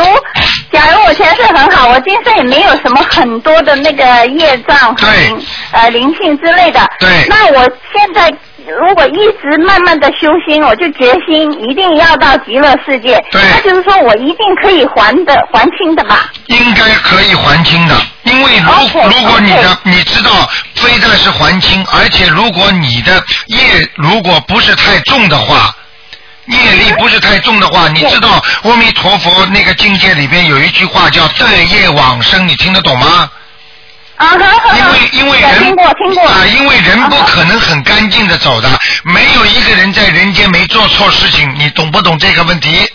[0.71, 6.79] 假如我前世很好，我今生也没有什么很多的那个业障和灵呃灵性之类的。
[6.99, 8.33] 对那我现在
[8.65, 13.23] 如果一直慢慢的修心，我就决心一定要到极乐世界。
[13.31, 16.29] 对那就是说我一定可以还的还清的吧？
[16.47, 17.95] 应该可以还清的，
[18.27, 25.73] 因为如如果你的你知道，非但是还清，而且如果你的业如果不是太重的话。
[26.47, 33.29] 业力不是太重的话，你知道阿弥陀佛那个境界里边有一句话叫“待业往生”，你听得懂吗？
[34.77, 35.75] 因为因为人
[36.25, 42.89] 啊，因为人不可能很干净的走的，没有一个人在人间没做错事情，你懂不懂这个问题？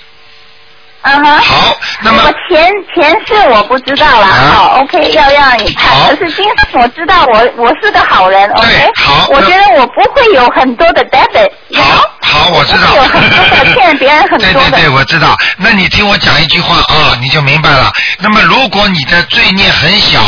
[1.03, 1.41] 啊哈。
[1.41, 6.09] 好，那么前前世我不知道啦，啊好，OK，要让你看。
[6.09, 8.91] 可是今生我知道我我是个好人，OK。
[8.97, 12.87] 好我觉得我不会有很多的 debit，好，好，我知道。
[12.89, 14.53] 不会有很多的欠别人很多的。
[14.53, 15.37] 对对对，我知道。
[15.59, 17.93] 那你听我讲一句话啊，你就明白了。
[18.19, 20.21] 那么，如果你的罪孽很小，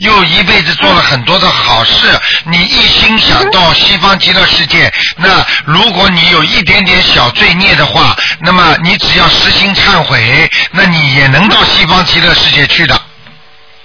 [0.00, 2.08] 又一辈子做了很多的好事，
[2.44, 12.94] 你一心想到西方极乐世界，那如果你有一点点小罪孽的话，那么你只要实心忏悔，那你也能到西方极乐世界去的，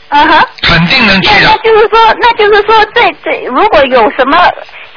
[0.10, 0.44] 啊哈。
[0.64, 1.58] 肯定能去的那那。
[1.64, 4.38] 就是说，那就是说，这这如果有什么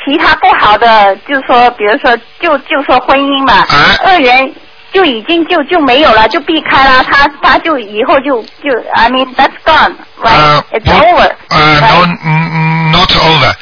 [0.05, 4.53] 其他不好的，就是说，比如说，就就说婚姻嘛，啊恶缘
[4.93, 10.81] 就已经就就没有了，就避开了，他他就以后就就，I mean that's gone, 呃 right?
[10.81, 11.31] It's over.
[11.51, 13.55] 呃 right?，no，嗯嗯，not over。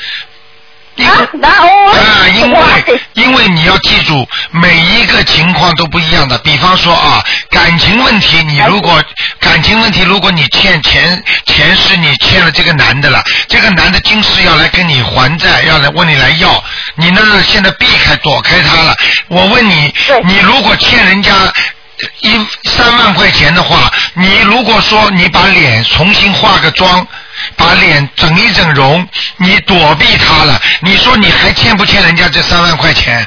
[1.05, 6.37] 啊，因为因为你要记住，每一个情况都不一样的。
[6.39, 9.03] 比方说啊，感情问题，你如果
[9.41, 16.63] 感情问题，如果你欠前前世你欠了这个男的了，这个男的今世要来跟你还债，要来问你来要，
[16.97, 18.97] 你呢现在避开躲开他了。
[19.29, 21.33] 我问你，你如果欠人家。
[22.21, 22.31] 一
[22.71, 27.05] 三万块钱的话，你如果说你把脸重新化个妆，
[27.59, 33.27] 把脸整一整容，你躲避他了，你说你还欠不欠人家这三万块钱？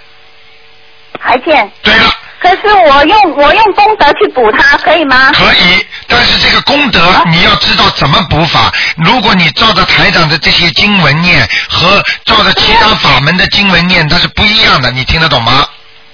[1.20, 1.72] 还欠。
[1.84, 5.32] 对了，可是我用我用功德去补他，可以吗？
[5.34, 8.72] 可以，但是这个功德你要知道怎么补法。
[8.98, 15.68] 如果你照着台长的这些经文念和照着其他法门的经文念，它是不一样的，你听得懂吗？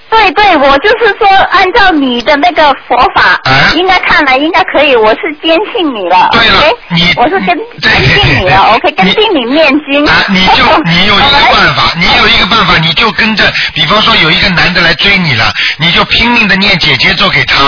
[0.10, 4.96] 对对，我就是说，按照你的那个佛法，哎应该看来应该可以。
[4.96, 7.48] 我是坚信你了对了你我是跟
[7.82, 10.06] 对跟定你对了，OK，跟你定你念经。
[10.08, 11.91] 啊，你就 你有一个办法。
[11.98, 17.65] 你有一个办法，你就跟着，比方说有一个男的来追你了，你就拼命的念姐姐咒给他，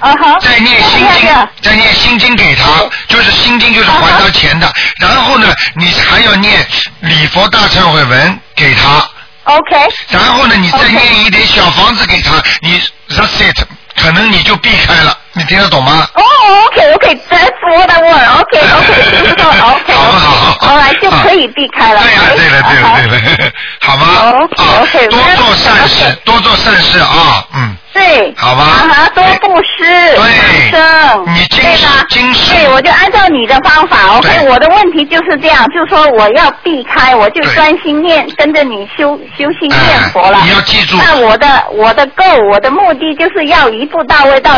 [0.00, 0.38] 啊哈。
[0.40, 4.70] 再念心经这个，再念心经给他，就是心经就是还他钱的。
[5.00, 6.66] 然后呢，你还要念
[7.00, 9.08] 礼佛大忏悔文给他，
[9.56, 9.76] OK。
[10.10, 13.56] 然后呢，你再念一点小房子给他，你 reset，
[13.96, 16.06] 可能你就避开了，你听得懂吗？
[16.14, 16.22] 哦
[16.66, 20.56] ，OK，OK，That's what I want，OK，OK，就是说 OK，好不好？
[20.60, 22.00] 好来就可以避开了。
[22.02, 24.06] 对了，对了，对了，对了，好吗？
[24.06, 27.76] 啊 OK，OK，多做善事 OK，多做善事啊，嗯。
[27.92, 32.06] 对，好吧啊哈，多布施，对生，你今世对吧？
[32.08, 34.28] 今世对，我就按照你的方法，OK。
[34.28, 40.38] 对我的问题就是这样，就是说我要避开，我就对专心念，跟着你修修心哎念佛了。
[40.44, 44.52] 你要记住那我的我的 goal，我的目的就是要一步到位到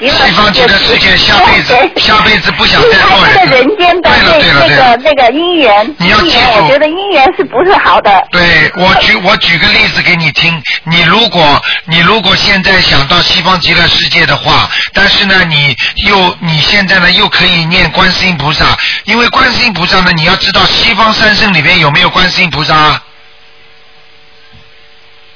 [0.00, 8.28] 西方极乐世界下辈子下辈子不想再做人间的对了那那对了对了个那个姻缘，你要记住我觉得姻缘是不是好的？
[8.30, 23.02] 对我举我举个例子给你听，你如果你如果现在想到西方极乐世界的话，但是呢，你又你现在呢又可以念观世音菩萨，因为观世音菩萨呢，你要知道西方三圣里面有没有观世音菩萨？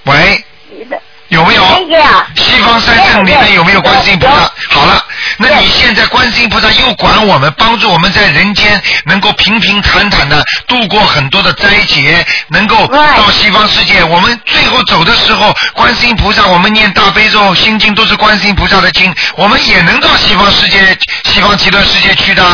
[0.04, 0.44] 喂，
[1.32, 1.62] 有没有？
[2.36, 4.52] 西方三圣里面有没有观世音菩萨？
[4.68, 5.02] 好了，
[5.38, 14.04] 那你现在观世音菩萨又管我们，帮助我们在人间能够平平坦坦的度过很多的灾劫，能够到西方世界。
[14.04, 20.78] 我们最后走的时候，观世音菩萨，我们念大悲咒、心经都是观世音菩萨的经，我们也能到西方世界、
[21.24, 22.44] 西方极乐世界去的。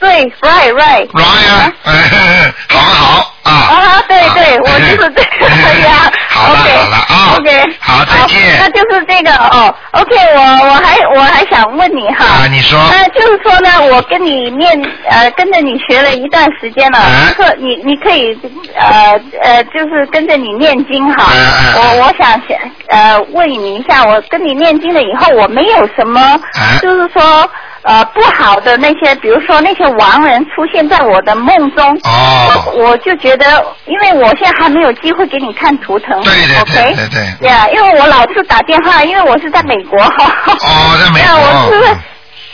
[0.00, 1.08] 对，right right。
[1.10, 3.50] right 啊，哎 好不好啊？
[3.52, 6.10] 啊，对对，我就是这个呀。
[6.30, 9.74] 好了好了啊 OK，好再见那就是这个哦。
[9.90, 12.24] OK，我我还我还想问你哈。
[12.24, 14.70] 啊你说那就是说呢，我跟你念
[15.10, 18.38] 呃，跟着你学了一段时间了，啊可你你可以
[18.74, 21.24] 呃呃，就是跟着你念经哈。
[21.24, 27.50] 啊啊啊我我想想呃问你一下，我跟你念经了以后，我没有什么，啊就是说
[27.82, 32.72] 呃不好的那些，比如说那些亡人出现在我的梦中，哦。
[32.76, 37.08] 我我就觉得，因为我现在还没有机会给你看图腾，对对对对
[37.40, 37.48] 对。
[37.48, 41.30] 呀因为我老是打电话，因为我是在美国，哦，在美国。
[41.70, 41.96] 我是国。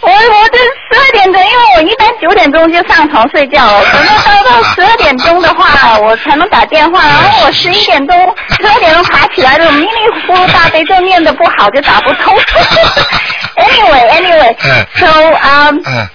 [0.03, 8.17] 我我这十二点钟，因为我一般九点钟就上床睡觉了，等到到到十二点钟的话，我才能打电话，然后我十一点钟、
[8.61, 9.89] 十二点钟爬起来就，迷迷
[10.27, 12.37] 糊糊大悲咒念的不好就打不通。
[13.57, 16.09] anyway anyway，so 啊、嗯，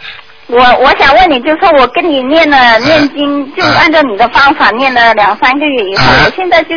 [0.48, 6.26] 我我想问你，就是说我跟你念了念经，就按照你的方法念了两三个月以后，嗯。
[6.26, 6.76] 我现在就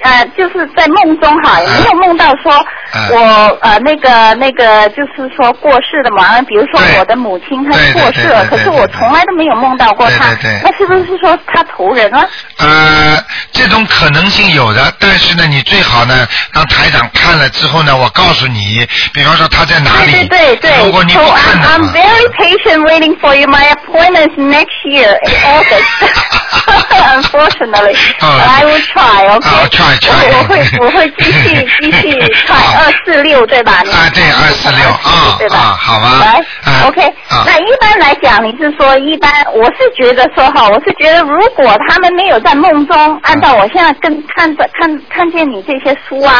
[0.00, 2.52] 呃就是在梦中哈，也没有梦到说
[2.94, 12.28] 嗯我呃那个那个就是说过世的嘛，比如说我的母亲她过世了，可是我从来都没有梦到过她那是不是说她投人了？
[12.58, 13.22] 呃，
[13.52, 20.12] 这种可能性有的，但是呢，你最好呢，让台长看了之后呢，我告诉你，比方说他在哪里。
[20.12, 20.84] 对对对对。
[20.84, 23.46] 如果你不看 I'm 的 I'm，very patient waiting for you.
[23.48, 25.84] My appointment is next year in August.
[27.16, 29.26] Unfortunately, 哦 I will try.
[29.36, 29.46] OK.
[29.88, 33.80] 我我会我会继续继续好二四六对吧？
[33.84, 35.56] 你啊对二四六啊对吧？
[35.58, 37.44] 啊好吧来啊，OK 啊。
[37.46, 39.30] 那一般来讲，你是说一般？
[39.54, 46.34] 我是觉得说哈，我是觉得如果他们没有在梦中，按照我现在跟看着看看见你这些书啊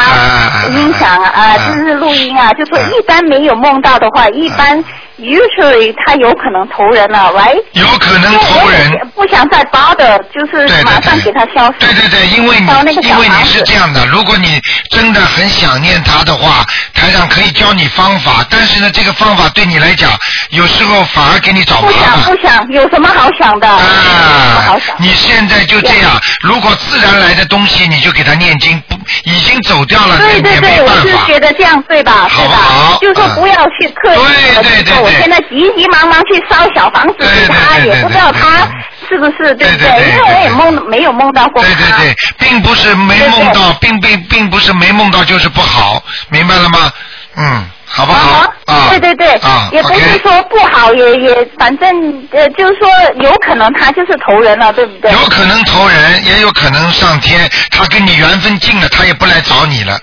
[0.70, 4.82] 音响啊、就是录音啊，就说啊一般没有梦到的话，一般
[5.18, 7.62] usually 他有可能投人了，right？
[7.72, 11.78] 有可能投人不想再扒的，就是马上给他消失。
[11.80, 12.66] 对对对，因为你
[13.06, 14.60] 因为你是这样的，如果你
[14.90, 16.64] 真的很想念他的话，
[16.94, 20.10] 台长可以教你方法，但是呢，这个方法对你来讲，
[20.50, 22.36] 有时候反而给你找麻烦不想。
[22.36, 23.68] 不想，有什么好想的？
[23.68, 24.96] 有什么好啊想，？
[24.98, 31.16] 你现在就这样，如果自然来的东西，你就给他念经，不已经走掉了，对对对，我是。
[31.26, 32.26] 觉得这样对吧？
[32.30, 32.98] 好对吧？
[33.00, 38.66] 就是说嗯不要去刻意的对对对说我现在急急忙忙去烧小房子给他，也不知道他
[39.08, 41.86] 是不是对不对因为我也梦没有梦到过对对。
[41.98, 46.90] 对，并不是没梦到，并并并不是没梦到就是不好，明白了吗？
[47.36, 48.52] 嗯，好不好？
[48.66, 51.88] 啊，对对对，啊也不是说不好，也也反正
[52.32, 52.88] 呃，就是说
[53.22, 55.10] 有可能他就是投人了，对不对？
[55.12, 59.98] 有可能投人，也有可能上天，他跟你缘分尽了，他也不来找你了，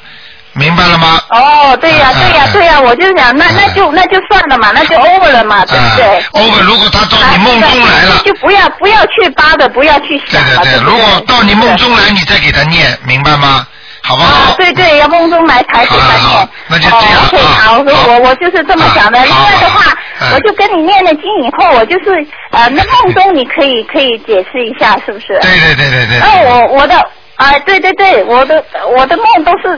[0.54, 1.22] 明白了吗？
[1.30, 6.06] 哦，对呀、嗯对呀、嗯对呀、我就想，那嗯那就那就算了嘛，那就 over 了嘛，对不对？
[6.06, 13.68] 啊，over，如果他到你梦中来了，就不要不要去扒的，不要去对想了，对对，不如果到你梦中来，你再给他念，明白吗？
[14.06, 16.50] 好不啊好？，对对，要梦中来才给他好好念。
[16.68, 17.80] 那就这样哦，OK，啊好，好
[18.14, 19.20] 我我就是这么想的。
[19.20, 19.92] 啊另外的话
[20.34, 25.40] 我就跟你念了经以后，我就是呃，那梦中你可以可以解释一下，是不是？
[25.42, 26.20] 对对对对对。
[26.20, 26.96] 那我我的
[27.38, 28.64] 啊、对对对，我的
[28.96, 29.78] 我的梦都是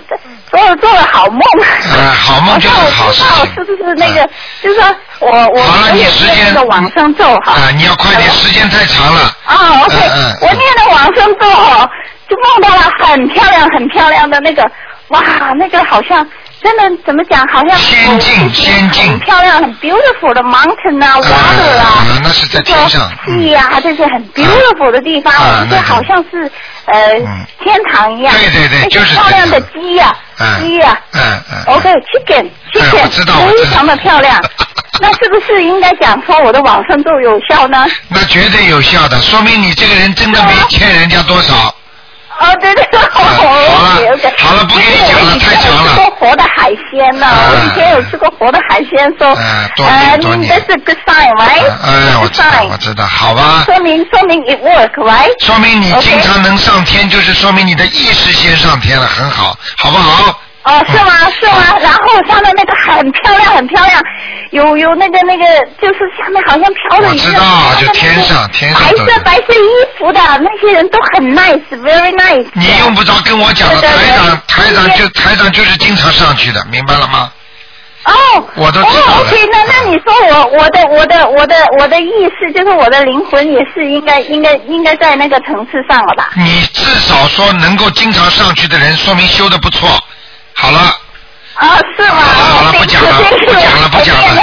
[0.51, 1.41] 做做了好梦。
[1.91, 4.29] 啊好梦就是好事情我知道是不是那个，
[4.61, 7.53] 就是说我我我也你时间念那个往生咒哈。
[7.53, 9.21] 啊，你要快点，时间太长了。
[9.45, 11.89] 啊，OK，嗯嗯我念了往生咒哦，
[12.29, 14.63] 就梦到了很漂亮、很漂亮的那个，
[15.09, 15.21] 哇，
[15.57, 16.27] 那个好像
[16.61, 26.51] 真的怎么讲，好像仙境哦仙境很漂亮、很 beautiful 的 mountain 啊，water 啊，啊那是在天上地呀，这些很 beautiful 的地方，我觉得好像是
[26.85, 31.21] 呃嗯天堂一样，对对对就是漂亮的鸡呀嗯，鸡呀嗯
[31.51, 31.75] 嗯。
[31.75, 34.37] ，OK，chicken chicken，非常的漂亮。
[34.99, 37.85] 那是不是应该讲说我的往生咒有效呢？
[38.09, 41.73] 那绝对有效的，说明你这个人真的没欠人家多少。
[42.39, 43.37] 哦，对对，好了
[44.13, 44.33] OK。
[44.37, 49.69] 好了不跟你讲了太长了我以前有吃过活的海鲜呢，啊我以前有吃过活的海鲜，说，呃
[50.01, 51.65] 年多年这是 good sign right？
[51.83, 53.63] 哎，我知道，我知道，好吧。
[53.65, 55.33] 说明说明 it work right？
[55.45, 60.39] 说明你经常能上天，就是说明你的意识先上天了，很好，好不好？
[60.67, 61.31] 哦，是吗？
[61.39, 61.79] 是吗？
[61.81, 64.03] 然后上面那个很漂亮，很漂亮，
[64.51, 65.45] 有有那个那个，
[65.81, 72.45] 就是下面好像飘着一个我知道就天上天上白色白色衣服的那些人都很 nice，very nice。
[72.53, 73.87] 你用不着跟我讲台
[74.17, 77.31] 长台长就台长就是经常上去的，明白了吗？
[78.03, 78.13] 哦，
[78.55, 86.29] 我都知道哦的，OK，那那你说我我的我的我的我的意思就是我的灵魂也是应该应该应该在那个层次上了吧？
[86.35, 89.89] 你至少说能够经常上去的人，说明修的不错。
[90.59, 90.79] 好了，
[91.53, 92.15] 啊，是吗？
[92.17, 93.09] 好了好了，哦不讲了，
[93.45, 94.41] 不讲了，不讲了，啊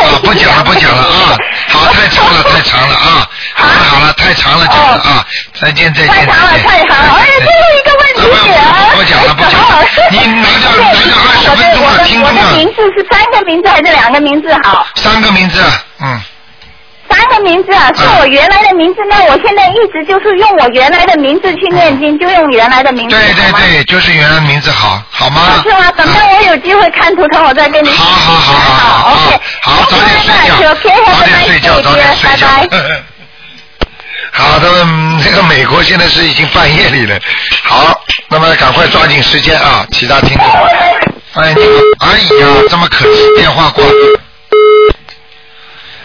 [0.00, 1.36] 啊，不讲了，不讲了啊！
[1.68, 3.28] 好，太长了，太长了啊！
[3.54, 5.26] 好了好了，太长了，讲了啊！
[5.60, 6.08] 再见再见。
[6.08, 7.12] 太长了，太长了！
[7.14, 8.60] 哎呀，最后一个问题啊
[8.96, 14.86] 不讲了不讲了你拿掉拿掉二十分钟了听众啊我的名字是三个名字还是两个名字好？
[14.96, 15.62] 三个名字，
[16.00, 16.20] 嗯，
[17.10, 19.24] 三个名字啊，是我原来的名字那。
[19.24, 23.14] 我现在一直就是用我原来的名字去念经，就用原来的名字。
[23.16, 25.62] 对对对，就是原来名字好，好吗？
[25.62, 25.90] 是吗？
[25.92, 27.90] 等到我有机会看图腾，我再跟你。
[27.90, 30.74] 好好好好好 OK，好，早点睡觉，
[31.12, 32.46] 早点睡觉，早点睡觉。
[34.32, 37.18] 好的，嗯这个美国现在是已经半夜里了。
[37.64, 39.84] 好，那么赶快抓紧时间啊！
[39.92, 40.46] 其他听众，
[41.42, 41.64] 哎你
[41.98, 44.20] 好，哎呀，这么可惜，电话挂了。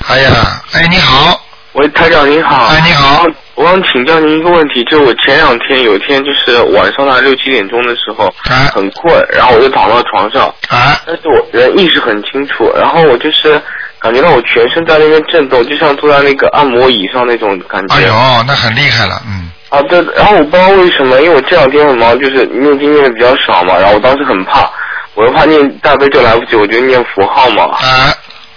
[0.08, 1.39] 哎呀，哎你好，
[1.71, 2.65] 喂，台长您好。
[2.65, 3.26] 哎你好。
[3.55, 8.30] 我想请教您一个问题，就我前两天有一天就是晚上大概六七点钟的时候，
[8.73, 13.59] 很困，然后我就躺到床上，啊，但是我人意识很清楚，然后我就是
[13.99, 17.95] 感觉到我全身在那边震动，就像坐在那个按摩椅上那种感觉。
[17.95, 19.49] 哎呦，那很厉害了，嗯。
[19.69, 24.69] 啊，对，然后我不知道为什么，因为我这两天很忙，就是念经念的比较少嘛，然后我当时很怕，
[25.13, 27.63] 我又怕念大悲咒来不及，我就念符号嘛。
[27.63, 28.11] 啊。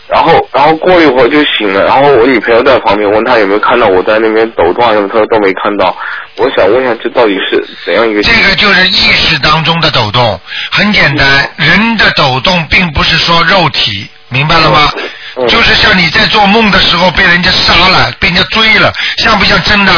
[0.09, 5.95] 然后，然后过一会儿就醒了，然后我女朋友在旁边问他有没有看到我在那边抖动啊什么，他说都没看到。
[6.37, 8.23] 我想问一下，这到底是怎样一个？
[8.23, 10.41] 这个就是意识当中的抖动，
[10.71, 14.91] 很简单，人的抖动并不是说肉体，明白了吗？
[15.47, 19.93] 就是像你在做梦的时候被人家杀了，被人家追了，像不像真的？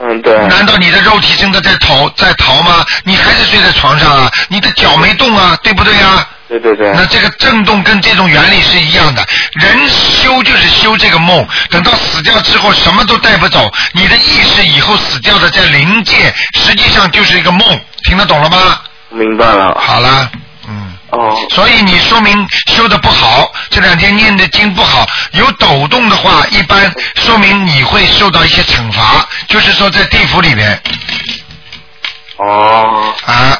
[0.00, 0.34] 嗯，对。
[0.46, 2.84] 难道你的肉体真的在逃在逃吗？
[3.04, 4.30] 你还是睡在床上啊？
[4.48, 6.26] 你的脚没动啊，对不对啊？
[6.48, 6.92] 对对对。
[6.94, 18.80] 那这个震动跟这种原理是一样的，人修就是修这个梦，等到死掉之后什么都带不走，你的意识以后死掉的在灵界，实际上就是一个梦，听得懂了吗？
[19.10, 19.78] 明白了。
[19.78, 20.30] 好了，
[20.66, 20.94] 嗯。
[21.10, 21.36] 哦。
[21.50, 30.82] 所以你说明修的不好，这两天念的经不好，有抖动的话，一般说明你会受到一些惩罚，就是说在地府里面。
[32.38, 33.14] 哦。
[33.26, 33.58] 啊。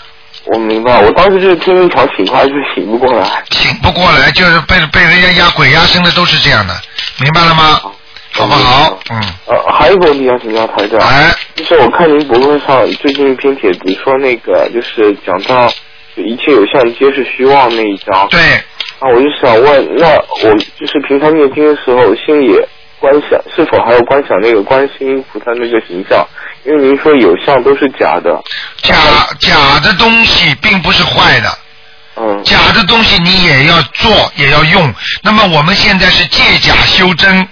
[0.52, 3.26] 我明白，我当时就是天天床醒过来，就是醒不过来。
[3.50, 6.74] 醒不过来，就是被被人家压鬼压身的都是这样的，
[7.20, 7.80] 明白了吗？
[8.32, 8.98] 好不好？
[9.10, 9.20] 嗯。
[9.46, 15.70] 呃，还有一个问题要请教台长，哎，就是我看您博客上最近一篇帖子说那个就是讲到
[16.14, 18.26] 一切有相皆是虚妄那一章。
[18.28, 18.40] 对。
[19.00, 22.58] 啊，我就想问，那我就是平常念经的时候，心里
[23.00, 26.26] 观想是否还要观想那个观世音菩萨那个形象？
[26.64, 28.42] 因为您说有像都是假的。
[28.82, 28.94] 假
[29.40, 31.58] 假的东西并不是坏的。
[32.16, 32.42] 嗯。
[32.44, 34.92] 假的东西你也要做，也要用。
[35.22, 37.48] 那么我们现在是借假修真。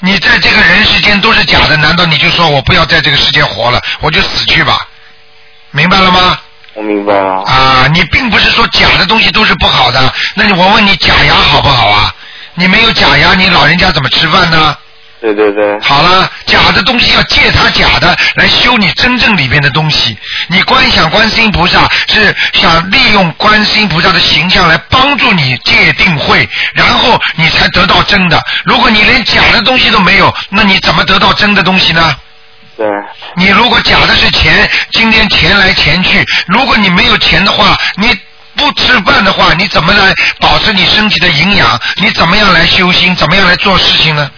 [0.00, 4.86] 你在这个人世间都是假的，难道你就说我不要在这个世界活了，我就死去吧？
[5.70, 6.38] 明白了吗？
[6.74, 7.42] 我明白了。
[7.44, 12.14] 啊，你并不是说假的东西都是不好的，那你我问你假牙好不好啊？
[12.54, 14.76] 你没有假牙，你老人家怎么吃饭呢？
[15.20, 15.80] 对对对。
[15.80, 20.16] 好了，假的东西要借他假的来修你真正里边的东西。
[20.48, 28.38] 你观想观世音菩萨是想利用观世音菩萨的形象来帮助你戒定慧，然后你才得到真的。
[28.64, 32.14] 如果你连假的东西都没有，那你怎么得到真的东西呢？
[32.76, 32.86] 对。
[33.34, 38.14] 你如果假的是钱，今天钱来钱去，如果你没有钱的话，你
[38.56, 41.80] 不吃饭的话，你怎么来保持你身体的营养？
[41.96, 43.14] 你怎么样来修心？
[43.16, 44.30] 怎么样来做事情呢？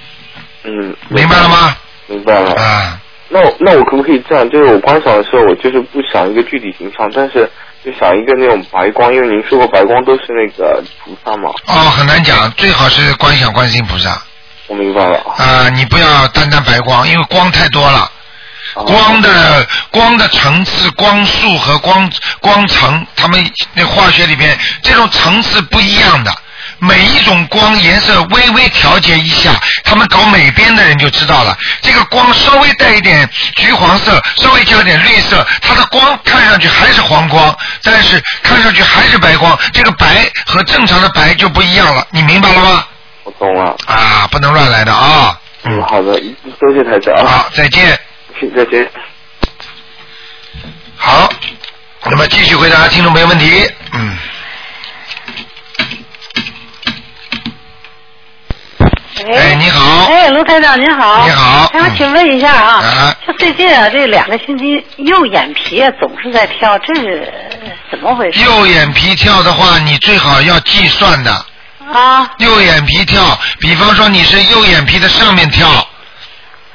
[0.64, 0.96] 嗯。
[1.08, 1.76] 明白了吗？
[2.06, 2.52] 明白了。
[2.54, 3.00] 啊。
[3.28, 4.48] 那我那我可不可以这样？
[4.48, 7.50] 就是我观赏的时候，我就是不想一个具体形象，但是
[7.84, 11.50] 就想一个那种白光，因为您说过白光都是那个菩萨嘛。
[11.66, 14.22] 哦，很难讲，最好是观想观世音菩萨。
[14.68, 15.18] 我明白了。
[15.36, 18.10] 啊，你不要单单白光，因为光太多了。
[18.84, 22.10] 光的光的层次、光速和光
[22.40, 26.34] 光层，他们那化学里边这种层次不一样的。
[26.78, 29.50] 每一种光颜色微微调节一下，
[29.82, 31.56] 他们搞美编的人就知道了。
[31.80, 39.58] 这个光稍微带一点橘黄色，稍微加点绿色，它的光看上去还是黄光，但是看上去还是白光。
[39.72, 42.84] 这个白和正常的白就不一样了，你明白了吗？
[43.24, 43.74] 我懂了。
[43.86, 45.34] 啊，不能乱来的啊。
[45.64, 46.20] 嗯，好的，
[46.60, 47.26] 多谢台长。
[47.26, 47.98] 好，再见。
[48.56, 48.90] 再见。
[50.96, 51.28] 好，
[52.04, 53.70] 那么继续回答听众朋友问题。
[53.92, 54.18] 嗯。
[59.34, 60.06] 哎，你好。
[60.06, 61.26] 哎，卢台长您好。
[61.26, 61.70] 你好。
[61.72, 67.32] 想请问一下啊，啊就最近啊这两个星期右眼皮啊总是在跳，这是
[67.90, 68.40] 怎么回事？
[68.44, 71.32] 右眼皮跳的话，你最好要计算的。
[71.92, 72.30] 啊。
[72.38, 75.68] 右眼皮跳，比方说你是右眼皮的上面跳。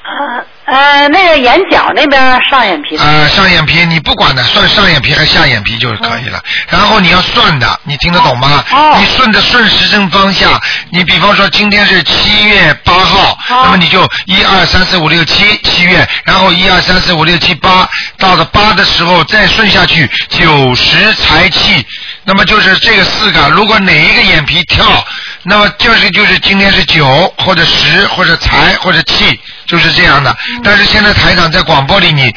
[0.03, 2.95] 呃呃，那个眼角那边上眼皮。
[2.95, 6.41] 呃，上眼皮你不管的，算上眼皮还是下眼皮就可以了。
[6.69, 8.63] 然后你要算的，你听得懂吗？
[8.71, 8.95] 哦。
[8.97, 10.57] 你顺着顺时针方向，
[10.89, 17.85] 你比方说今天是七月八号，那么你就一二三四五六七七月，然后一二三四五六七八，
[18.17, 21.85] 到了八的时候再顺下去九十财气，
[22.23, 24.85] 那么就是这个四个，如果哪一个眼皮跳，
[25.43, 30.35] 那么就是就是今天是九或者十或者财或者气，就是这样的。
[30.63, 32.33] 但是现在台长在广播里你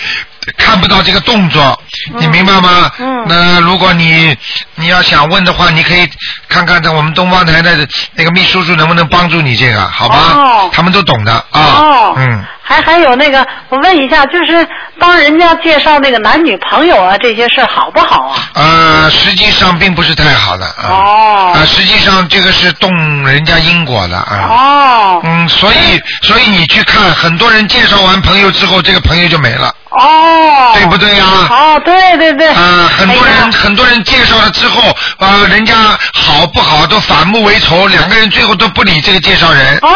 [0.57, 1.81] 看不到这个动作，
[2.19, 2.91] 你明白吗？
[2.99, 3.25] 嗯。
[3.27, 4.37] 那如果你
[4.75, 6.09] 你要想问的话，你可以
[6.49, 10.17] 看看在我们东方台的那个秘书处能不能帮助你这个，好吧？
[10.35, 11.61] 哦他们都懂的啊。
[11.61, 12.45] 哦嗯。
[12.67, 14.67] 还还有那个，我问一下，就是
[14.99, 18.41] 帮人家介绍那个男女朋友啊，这些事儿好不好啊？
[18.55, 20.89] 呃，实际上并不是太好的啊。
[20.89, 21.53] 哦。
[21.55, 22.91] 啊，实际上这个是动
[23.27, 24.49] 人家因果的啊。
[24.49, 25.21] 哦。
[25.25, 29.75] 嗯，所以所以你去看，很多人介绍完朋友之后，这个朋友就没了。
[29.99, 30.73] 哦。
[30.75, 31.25] 对不对呀？
[31.51, 32.49] 哦，对对对。
[32.49, 34.83] 啊，很多哎人、很多人介绍了之后，
[35.19, 35.75] 呃，人家
[36.13, 39.79] 好不好都反目为仇，两个人最后都不理这个介绍人。
[39.83, 39.89] 哦。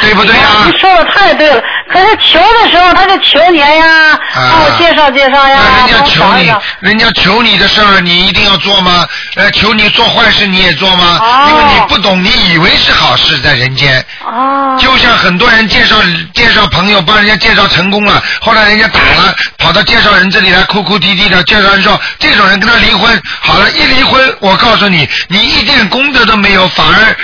[0.00, 0.42] 对不对呀？
[0.66, 1.62] 你说的太对了，
[1.92, 9.06] 可是求的时候他就求你呀，帮我介绍介绍呀，人家求你人家求你的事儿，你一定要做吗？
[9.36, 11.18] 呃，求你做坏事你也做吗？
[11.20, 14.04] 哦因为你不懂，你以为是好事在人间。
[14.24, 14.74] 哦。
[14.80, 15.96] 就像很多人介绍
[16.32, 21.42] 介绍朋友，帮人家介绍成功了，后来人家打了，跑到介绍人这里来哭哭啼啼的。
[21.44, 27.16] 介绍人说，这种人跟他离婚，好了，一离婚，我告诉你，你一点功德都没有，反而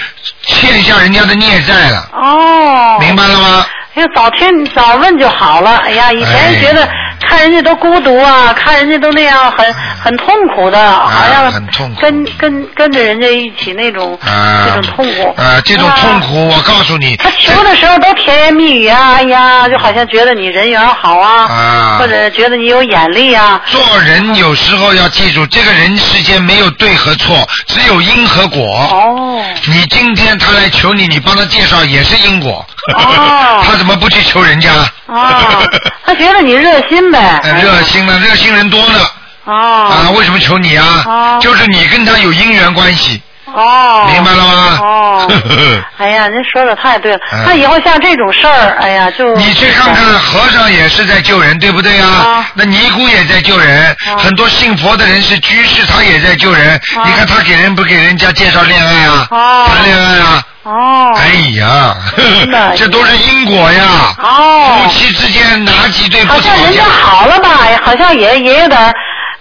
[0.47, 2.09] 欠下人家的孽债了。
[2.13, 2.99] 哦。
[3.01, 3.67] 明白了吗？
[3.97, 5.77] 哎呀，早听早问就好了。
[5.79, 6.87] 哎呀，以前觉得
[7.27, 9.75] 看人家都孤独啊，看人家都那样很
[10.05, 15.35] 很痛苦的，好像啊很痛苦跟跟跟着人家一起那种啊这种痛苦。
[15.41, 23.61] 啊，这种痛苦，我告诉你，他求的时候都甜言蜜语啊，哎呀，就好像觉得你人缘好啊，啊或者觉得你有眼力啊。
[23.65, 27.35] 做人有时候要记住，这个人世间没有对和错，
[27.67, 28.63] 只有因和果。
[28.93, 29.43] 哦。
[29.69, 32.65] 你今天他来求你，你帮他介绍也是因果。
[32.95, 34.71] 哦 他怎么不去求人家？
[35.07, 35.63] 啊，
[36.05, 37.41] 他觉得你热心呗。
[37.45, 38.99] 呃 热心呢，热心人多呢。
[39.45, 39.55] 哦。
[39.55, 41.05] 啊，为什么求你啊？
[41.07, 43.23] 哦就是你跟他有姻缘关系。
[43.47, 44.09] 哦。
[44.13, 44.79] 明白了吗？
[44.83, 45.33] 哦。
[45.99, 47.19] 哎呀，您说的太对了。
[47.33, 52.07] 嗯那以后像这种事儿，哎呀，就你去看看，和尚也是在救人，对不对呀？
[52.07, 56.81] 啊那尼姑也在救人，很多信佛的人是居士，他也在救人。
[57.05, 59.27] 你看他给人不给人家介绍恋爱啊？
[59.31, 60.43] 哦谈恋爱啊？
[60.67, 61.13] 哦。
[61.17, 61.97] 哎呀，
[62.77, 64.15] 这都是因果呀。
[64.19, 64.79] 哦。
[64.83, 66.83] 夫妻之间哪几对不吵好像人家？
[66.85, 67.49] 好了吧，
[67.85, 68.93] 好像也也有点儿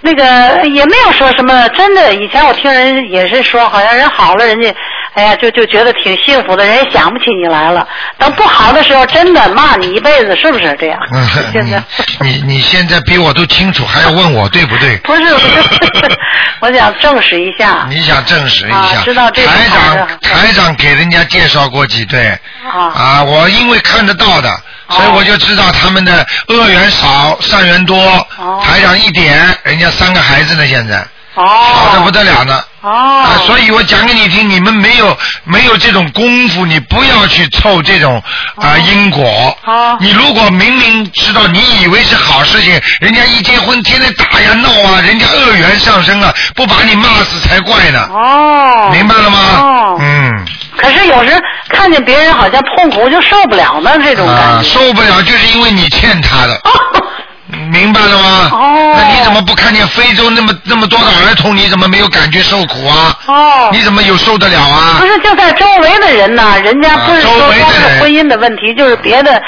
[0.02, 0.24] 那个，
[0.68, 2.14] 也没有说什么真的。
[2.14, 4.74] 以前我听人也是说，好像人好了，人家
[5.16, 7.88] 哎呀就就觉得挺幸福的，人也想不起你来了。
[8.18, 11.00] 等不好的时候，真的骂你一辈子，是不是这样？
[11.54, 11.82] 现在
[12.22, 14.98] 你你现在比我都清楚，还要问我对不对？
[14.98, 16.18] 不是，不是
[16.60, 17.86] 我想证实一下。
[17.90, 18.76] 你想证实一下？
[18.78, 22.28] 啊知道这个台长台长给人家介绍过几对
[22.70, 24.50] 啊啊，我因为看得到的，
[24.90, 27.96] 所以我就知道他们的恶缘少，善缘多。
[28.64, 31.06] 台长一点，人家三个孩子呢，现在
[31.36, 32.64] 哦好的不得了呢。
[32.82, 32.90] 哦
[33.26, 38.22] 啊，所以我讲给你听，你们没有没有这种功夫，你不要去凑这种
[38.58, 39.58] 啊、因果。
[39.66, 48.08] 哦你如果明明知道，你以为是好事情，人家一结婚天天打呀闹啊，人家恶缘上升了，不把你骂死才怪呢。
[48.14, 48.90] 哦。
[48.92, 49.40] 明白了吗？
[49.62, 49.98] 哦。
[50.00, 50.46] 嗯。
[50.78, 54.64] 可是有时看见别人好像痛苦就受不了呢，这种感。
[54.64, 56.62] 受不了就是因为你欠他的。
[57.72, 58.50] 明白了吗？
[58.52, 58.96] 哦。
[58.98, 63.18] 那你怎么不看见非洲那么那么多的儿童，你怎么没有感觉受苦啊？
[63.28, 63.70] 哦。
[63.72, 64.98] 你怎么有受得了啊？
[65.00, 69.42] 不是，就在周围的人呢，人家不是说周围的光是婚姻的问题，就是别的，呃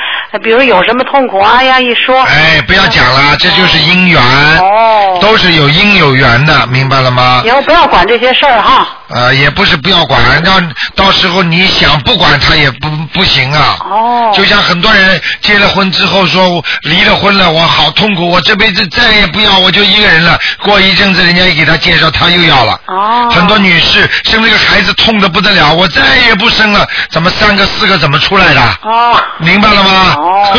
[0.43, 2.21] 比如有什么痛苦，哎呀一说。
[2.23, 4.21] 哎，不要讲了，这就是因缘，
[4.59, 7.41] 哦，都是有因有缘的，明白了吗？
[7.45, 8.88] 以后不要管这些事儿哈。
[9.09, 13.78] 呃，也不是不要管，让到时候你想不管他也不不行啊。
[13.89, 14.34] 哦。
[14.36, 20.38] 就像很多人结了婚之后说离了婚了，我好痛苦，我这辈子再也不要，我就一个人了。
[20.61, 22.80] 过一阵子人家一给他介绍，他又要了。
[22.88, 23.30] 哦。
[23.32, 28.61] 很多女士生了个孩子痛的不得了，我再也不生了，怎么三个四个怎么出来的？
[28.84, 29.15] 哦。
[29.39, 30.16] 明白了吗？
[30.18, 30.57] 哦。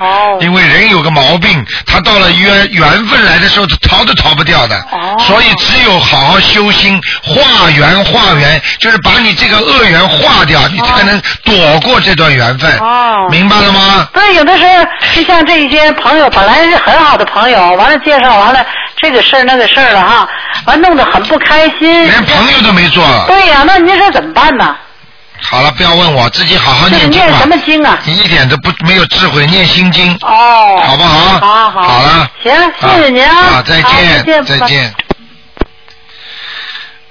[0.00, 0.38] 哦。
[0.40, 4.76] 因为人有个毛病，他到了缘缘分来的时候，他逃都逃不掉的。
[4.92, 5.16] 哦。
[5.18, 12.70] 所以只有好好修心，化缘化缘，就是把你这个恶缘化掉，你才能躲过这段缘分。
[12.78, 13.26] 哦。
[13.30, 14.08] 明白了吗？
[14.12, 14.72] 对，有的时候
[15.14, 18.64] 就像这些朋友，本来是很好的朋友，完了介绍完了
[19.00, 20.28] 这个事儿那个事儿了哈，
[20.66, 22.04] 完弄得很不开心。
[22.04, 23.04] 连朋友都没做。
[23.26, 24.74] 对呀、那您说怎么办呢？
[25.40, 27.26] 好了，不要问我，自己好好念经吧。
[27.26, 27.98] 是念什么经啊？
[28.04, 30.12] 你一点都不没有智慧，念心经。
[30.22, 30.80] 哦。
[30.82, 31.38] 好不好？
[31.38, 31.82] 好好。
[31.82, 32.30] 好了。
[32.42, 33.36] 行，谢谢您啊。
[33.36, 34.94] 啊，再好见，再见，再见。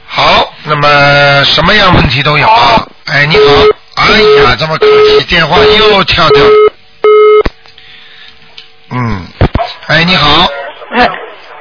[0.08, 2.86] 好，那么什么样问题都有啊。
[3.06, 3.44] 哎，你好，
[3.96, 6.42] 哎呀，这么可惜，电话又跳掉。
[8.92, 9.26] 嗯，
[9.88, 10.48] 哎，你好，
[10.96, 11.10] 哎，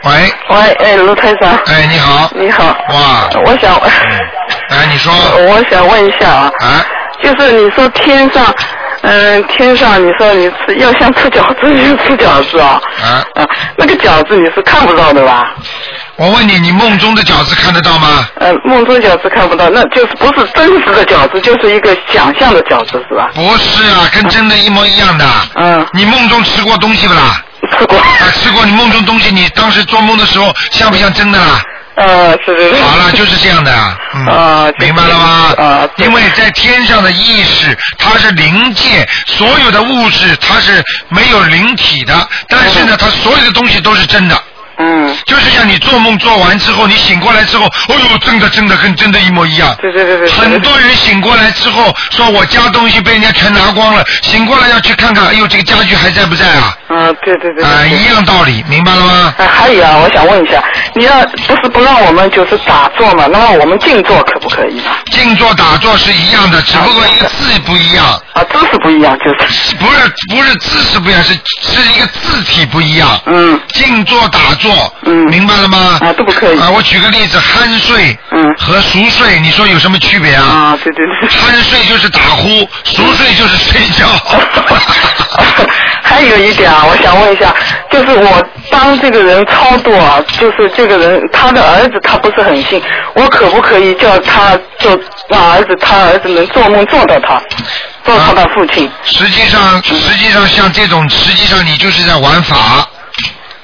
[0.05, 1.51] 喂，喂，哎，卢台长。
[1.67, 2.31] 哎，你好。
[2.35, 2.65] 你好。
[2.91, 3.31] 哇。
[3.47, 3.75] 我想，
[4.69, 5.11] 哎，你说。
[5.49, 6.53] 我想问一下啊。
[6.61, 6.85] 啊。
[7.23, 8.55] 就是你说天上，
[9.01, 12.79] 嗯、天上你说你吃要像吃饺子一样吃饺子啊。
[13.03, 13.25] 啊。
[13.35, 13.47] 啊，
[13.79, 15.55] 那个饺子你是看不到的吧？
[16.17, 18.29] 我问你，你梦中的饺子看得到吗？
[18.41, 23.31] 呃，梦中饺子看不到，那就是不是真实的饺子，就是一个想象的饺子是吧？
[23.35, 25.25] 不是啊，跟真的一模一样的。
[25.55, 25.87] 嗯。
[25.95, 27.41] 你梦中吃过东西不啦？
[27.79, 27.99] 吃过。
[27.99, 28.65] 啊，吃过。
[28.65, 31.63] 你梦中东西，你当时做梦的时候像不像真的啦？
[31.97, 32.83] 呃，是是是。
[32.83, 33.73] 好了，就是这样的。
[34.15, 34.27] 嗯。
[34.27, 35.55] 啊，明白了吗？
[35.57, 35.89] 啊。
[35.97, 44.41] 因为在天上的意识，它是灵界，所有的物质它是没有灵体的，但是呢，它所有的东西都是真的。
[45.27, 45.35] 嗯。
[45.35, 49.75] 就是像你做梦做完之后，你醒过来之后，哦呦，真的真的跟真的一模一样。
[49.81, 50.29] 对对对对。
[50.31, 56.77] 很多人醒过来之后，说我家东西被人家全拿光了，醒过来要去看看，哎呦，这个家具还在不在啊？
[56.89, 57.65] 嗯，对对对。
[57.65, 59.35] 啊，一样道理，明白了吗？
[59.39, 60.63] 啊，还有啊，我想问一下，
[60.95, 63.27] 你要不是不让我们就是打坐嘛？
[63.27, 64.81] 那么我们静坐可不可以？
[65.11, 68.05] 静坐打坐是一样的，只不过一个字不一样。
[68.35, 69.75] 啊，姿势不一样就是。
[69.77, 73.21] 不是不是姿势不一样，是是一个字体不一样。
[73.27, 73.61] 嗯。
[73.73, 74.73] 静坐打坐。
[75.03, 75.25] 嗯。
[75.27, 75.99] 明白了吗？
[76.01, 76.59] 啊，都不可以。
[76.61, 78.17] 啊，我举个例子，酣睡。
[78.31, 78.45] 嗯。
[78.59, 80.45] 和熟睡，你说有什么区别啊？
[80.45, 81.29] 啊，对对对。
[81.29, 82.49] 酣睡就是打呼，
[82.85, 84.07] 熟睡就是睡觉。
[86.03, 87.53] 还有一点啊，我想问一下，
[87.91, 88.43] 就是我
[88.75, 92.83] 帮这个人超度啊，就是这个人他的儿子他不是很信，
[93.15, 94.91] 我可不可以叫他就
[95.29, 97.41] 让儿子他儿子能做梦做到他，
[98.05, 98.91] 做他的父亲？
[99.05, 102.85] 实际上，实际上像这种，实际上你就是在玩法。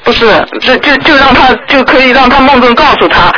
[0.05, 3.33] 不是，就就就让他就可以让他梦中告诉他，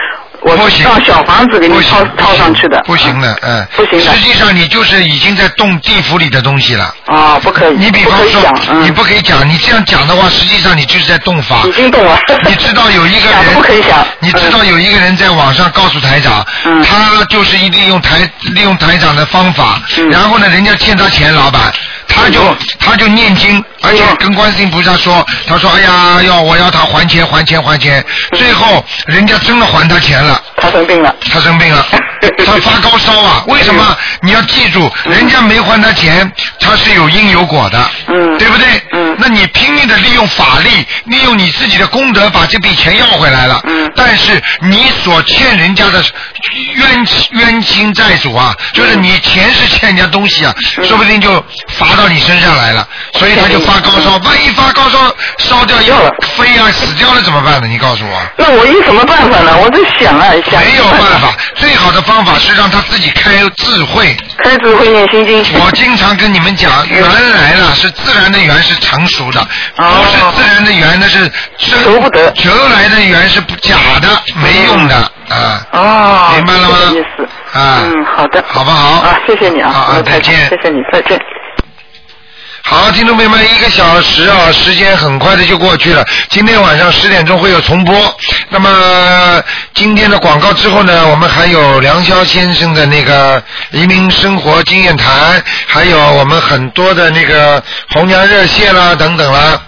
[0.44, 2.80] 我是让小房子给你套套上去的。
[2.84, 3.66] 不行的，嗯。
[3.76, 6.92] 不行的实际上你就是已经在动地府里的东西了。
[7.06, 7.76] 啊，不可以。
[7.76, 8.42] 你比方说
[8.82, 11.62] 你不可以讲，你这样讲的话，实际上你就是在动法。
[11.66, 12.18] 已经动了。
[12.48, 14.04] 你知道有一个人，不可以讲。
[14.18, 19.80] 你知道有一个人在网上告诉台长，嗯他就是利用台利用台长的方法，
[20.10, 21.72] 然后呢，人家欠他钱，老板。
[22.14, 22.40] 他就
[22.78, 28.04] 他就念经，而且跟观世音菩萨说，他说：“哎呀，要我要他还钱还钱还钱。”
[28.34, 30.40] 最后人家真的还他钱了。
[30.56, 31.14] 他生病了。
[31.32, 31.84] 他生病了，
[32.46, 33.44] 他发高烧啊！
[33.48, 33.96] 为什么？
[34.20, 36.30] 你要记住，人家没还他钱，
[36.60, 38.66] 他是有因有果的，嗯，对不对？
[38.92, 39.11] 嗯。
[39.22, 43.60] 那你拼命的利用法力，利用你自己的功德，把这笔钱要回来了。
[43.68, 43.88] 嗯。
[43.94, 46.02] 但是你所欠人家的
[46.74, 50.52] 冤冤亲债主啊，就是你钱是欠人家东西啊，
[50.82, 51.32] 说不定就
[51.68, 54.16] 罚到你身上来了，所以他就发高烧。
[54.24, 55.96] 万一发高烧烧掉要
[56.36, 57.68] 飞啊死掉了怎么办呢？
[57.68, 58.20] 你告诉我。
[58.36, 59.56] 那我有什么办法呢？
[59.56, 60.60] 我在想啊，想。
[60.60, 64.16] 没有办法，最好的方法是让他自己开智慧。
[64.42, 65.44] 开智慧念心经。
[65.60, 69.40] 我经常跟你们讲，缘来了是自然的缘是成熟的，
[69.76, 72.32] 不是自然的缘那是求不得。
[72.32, 74.96] 求来的缘是不假的，没用的
[75.28, 75.66] 啊。
[75.72, 76.32] 哦。
[76.34, 76.76] 明白了吗？
[76.92, 77.58] 意思。
[77.58, 77.82] 啊。
[77.84, 78.42] 嗯，好的。
[78.48, 79.00] 好不好？
[79.02, 79.70] 啊，谢谢你啊。
[79.70, 80.34] 好，嗯再见。
[80.48, 81.20] 谢谢你，再见。
[82.64, 86.06] 好，听众朋友们，一个小时啊，时间很快的就过去了。
[86.30, 87.94] 今天晚上十点钟会有重播。
[88.48, 89.42] 那么
[89.74, 93.42] 今天的广告之后呢，我们还有梁霄先生的那个
[93.72, 99.60] 移民生活经验谈，还有我们很多的那个红娘热线啦等等啦。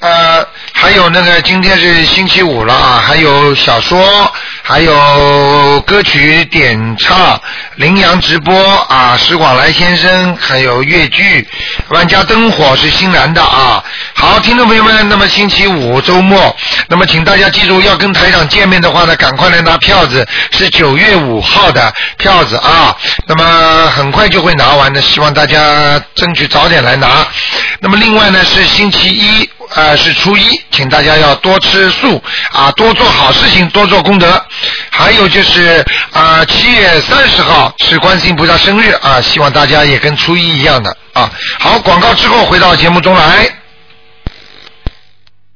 [0.00, 0.46] 呃，
[0.80, 7.38] 还有那个今天是星期五了啊，还有小说，还有歌曲点唱，
[7.76, 8.58] 羚羊直播
[8.88, 11.46] 啊，石广来先生，还有越剧，
[11.90, 13.84] 万家灯火是新来的啊。
[14.14, 16.56] 好，听众朋友们，那么星期五周末，
[16.88, 22.96] 那么请大家记住，要跟台长见面的话呢，赶快来拿票子，是九月五号的票子啊。
[23.26, 27.26] 那么很快就会拿完的，希望大家争取早点来拿。
[27.80, 29.50] 那么另外呢是星期一。
[29.72, 34.44] 呃，是初一，请大家要多吃素啊，多做好事情，多做功德。
[34.90, 41.30] 还有就是啊，七月三十号是观世音菩萨生日啊，希望大家也跟初一一样的啊。
[41.58, 43.59] 好，广告之后回到节目中来。